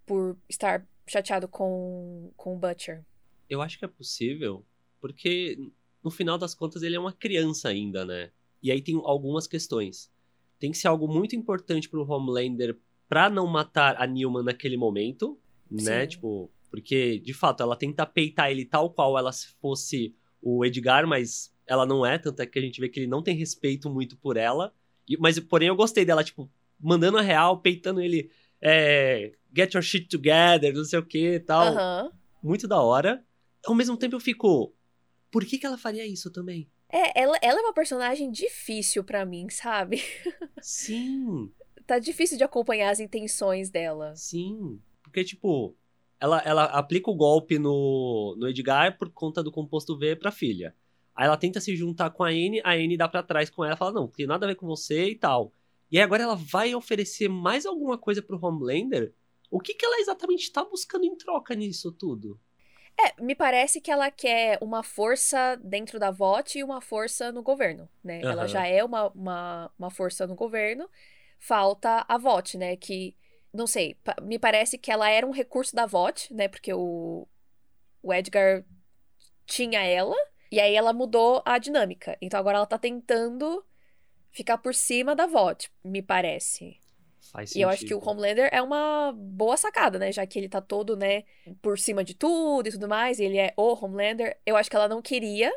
[0.06, 3.04] por estar chateado com, com o Butcher.
[3.50, 4.66] Eu acho que é possível,
[5.02, 5.58] porque
[6.04, 8.32] no final das contas ele é uma criança ainda, né?
[8.62, 10.12] E aí tem algumas questões.
[10.64, 15.38] Tem que ser algo muito importante pro Homelander pra não matar a Newman naquele momento,
[15.70, 16.04] né?
[16.04, 16.08] Sim.
[16.08, 21.06] Tipo, porque de fato ela tenta peitar ele tal qual ela se fosse o Edgar,
[21.06, 23.90] mas ela não é, tanto é que a gente vê que ele não tem respeito
[23.90, 24.74] muito por ela.
[25.06, 26.50] E- mas porém eu gostei dela, tipo,
[26.80, 31.40] mandando a real, peitando ele, é, get your shit together, não sei o que e
[31.42, 31.76] tal
[32.42, 33.22] muito da hora.
[33.66, 34.74] Ao mesmo tempo eu fico,
[35.30, 36.70] por que que ela faria isso também?
[36.94, 40.04] É, ela, ela é uma personagem difícil pra mim, sabe?
[40.62, 41.52] Sim,
[41.88, 44.16] Tá difícil de acompanhar as intenções dela.
[44.16, 44.80] sim.
[45.04, 45.76] Porque, tipo,
[46.20, 50.76] ela, ela aplica o golpe no, no Edgar por conta do composto V pra filha.
[51.16, 53.76] Aí ela tenta se juntar com a Anne, a Anne dá pra trás com ela,
[53.76, 55.52] fala, não, tem nada a ver com você e tal.
[55.92, 59.14] E aí agora ela vai oferecer mais alguma coisa pro Homelander?
[59.52, 62.40] O que que ela exatamente tá buscando em troca nisso tudo?
[63.00, 67.42] É, me parece que ela quer uma força dentro da VOT e uma força no
[67.42, 68.20] governo, né?
[68.28, 68.48] Ela Aham.
[68.48, 70.90] já é uma, uma, uma força no governo,
[71.40, 72.76] falta a VOT, né?
[72.78, 73.16] Que,
[73.52, 76.48] não sei, me parece que ela era um recurso da VOT, né?
[76.48, 77.28] Porque o,
[78.04, 78.64] o Edgar
[79.46, 80.16] tinha ela,
[80.52, 82.18] e aí ela mudou a dinâmica.
[82.22, 83.66] Então agora ela tá tentando
[84.32, 86.83] ficar por cima da VOT, me parece.
[87.32, 88.10] Faz E eu acho que o sentido.
[88.10, 90.12] Homelander é uma boa sacada, né?
[90.12, 91.24] Já que ele tá todo, né,
[91.62, 94.38] por cima de tudo e tudo mais, e ele é o Homelander.
[94.46, 95.52] Eu acho que ela não queria.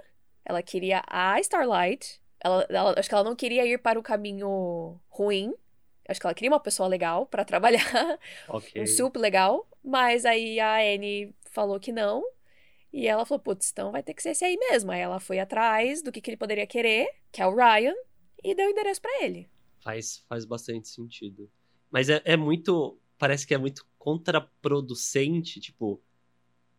[0.45, 2.21] Ela queria a Starlight.
[2.43, 5.53] Ela, ela- acho que ela não queria ir para o caminho ruim.
[6.09, 8.81] Acho que ela queria uma pessoa legal pra trabalhar, Ok.
[8.81, 9.67] um sup legal.
[9.83, 12.23] Mas aí a Anne falou que não.
[12.93, 14.91] E ela falou, putz, então vai ter que ser esse aí mesmo.
[14.93, 17.95] Aí ela foi atrás do que, que ele poderia querer, que é o Ryan,
[18.43, 19.49] e deu o endereço pra ele.
[19.87, 21.49] Faz, faz bastante sentido.
[21.93, 22.99] Mas é, é muito.
[23.17, 26.03] Parece que é muito contraproducente, tipo.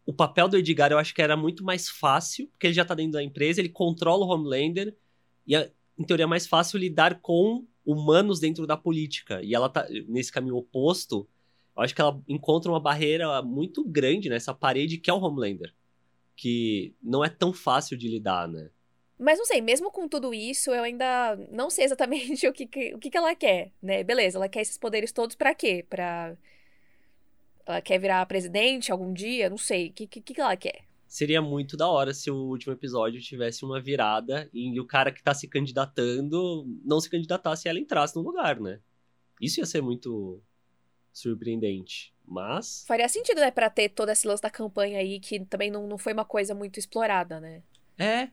[0.05, 2.93] o papel do Edgar eu acho que era muito mais fácil, porque ele já tá
[2.93, 4.93] dentro da empresa, ele controla o Homelander,
[5.47, 9.41] e é, em teoria é mais fácil lidar com humanos dentro da política.
[9.41, 11.25] E ela tá nesse caminho oposto,
[11.77, 15.73] eu acho que ela encontra uma barreira muito grande nessa parede que é o Homelander.
[16.35, 18.69] Que não é tão fácil de lidar, né?
[19.19, 22.93] Mas não sei, mesmo com tudo isso, eu ainda não sei exatamente o que, que
[22.93, 24.03] o que, que ela quer, né?
[24.03, 25.85] Beleza, ela quer esses poderes todos para quê?
[25.89, 26.37] Pra
[27.65, 29.49] ela quer virar presidente algum dia?
[29.49, 29.89] Não sei.
[29.89, 30.85] O que, que, que ela quer?
[31.07, 35.23] Seria muito da hora se o último episódio tivesse uma virada e o cara que
[35.23, 38.79] tá se candidatando não se candidatasse e ela entrasse no lugar, né?
[39.41, 40.41] Isso ia ser muito
[41.11, 42.13] surpreendente.
[42.25, 42.83] Mas.
[42.85, 43.51] Faria sentido, né?
[43.51, 46.53] Pra ter todo esse lance da campanha aí, que também não, não foi uma coisa
[46.53, 47.63] muito explorada, né?
[47.97, 48.29] É.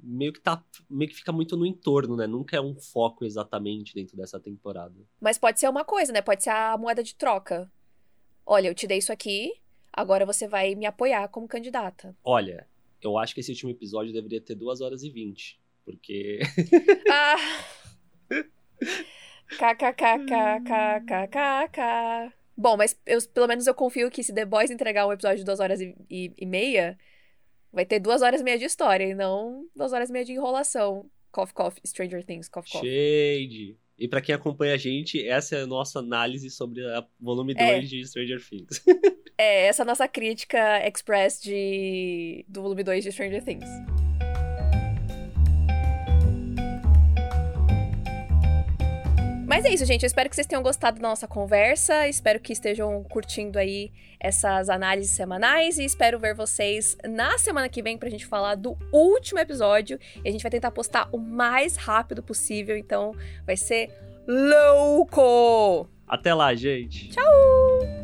[0.00, 2.26] Meio que, tá, meio que fica muito no entorno, né?
[2.26, 4.94] Nunca é um foco exatamente dentro dessa temporada.
[5.20, 6.22] Mas pode ser uma coisa, né?
[6.22, 7.70] Pode ser a moeda de troca.
[8.46, 9.52] Olha, eu te dei isso aqui,
[9.92, 12.16] agora você vai me apoiar como candidata.
[12.24, 12.66] Olha,
[13.02, 16.40] eu acho que esse último episódio deveria ter 2 horas e 20, porque.
[17.10, 17.36] ah!
[19.48, 20.28] KKKKKKKK.
[22.56, 25.44] Bom, mas eu, pelo menos eu confio que se The Boys entregar um episódio de
[25.44, 26.98] 2 horas e, e, e, meia,
[27.72, 30.32] vai ter 2 horas e meia de história e não 2 horas e meia de
[30.32, 31.10] enrolação.
[31.30, 32.82] Cough, cough, Stranger Things, cough, cough.
[32.82, 33.76] Shade!
[33.98, 37.68] E para quem acompanha a gente, essa é a nossa análise sobre a volume 2
[37.68, 37.80] é.
[37.80, 38.82] de Stranger Things.
[39.36, 43.68] é, essa é a nossa crítica express de, do volume 2 de Stranger Things.
[49.58, 50.04] Mas é isso, gente.
[50.04, 52.06] Eu espero que vocês tenham gostado da nossa conversa.
[52.06, 53.90] Espero que estejam curtindo aí
[54.20, 55.78] essas análises semanais.
[55.78, 59.98] E espero ver vocês na semana que vem pra gente falar do último episódio.
[60.24, 62.76] E a gente vai tentar postar o mais rápido possível.
[62.76, 63.90] Então vai ser
[64.28, 65.90] louco!
[66.06, 67.08] Até lá, gente.
[67.08, 67.97] Tchau!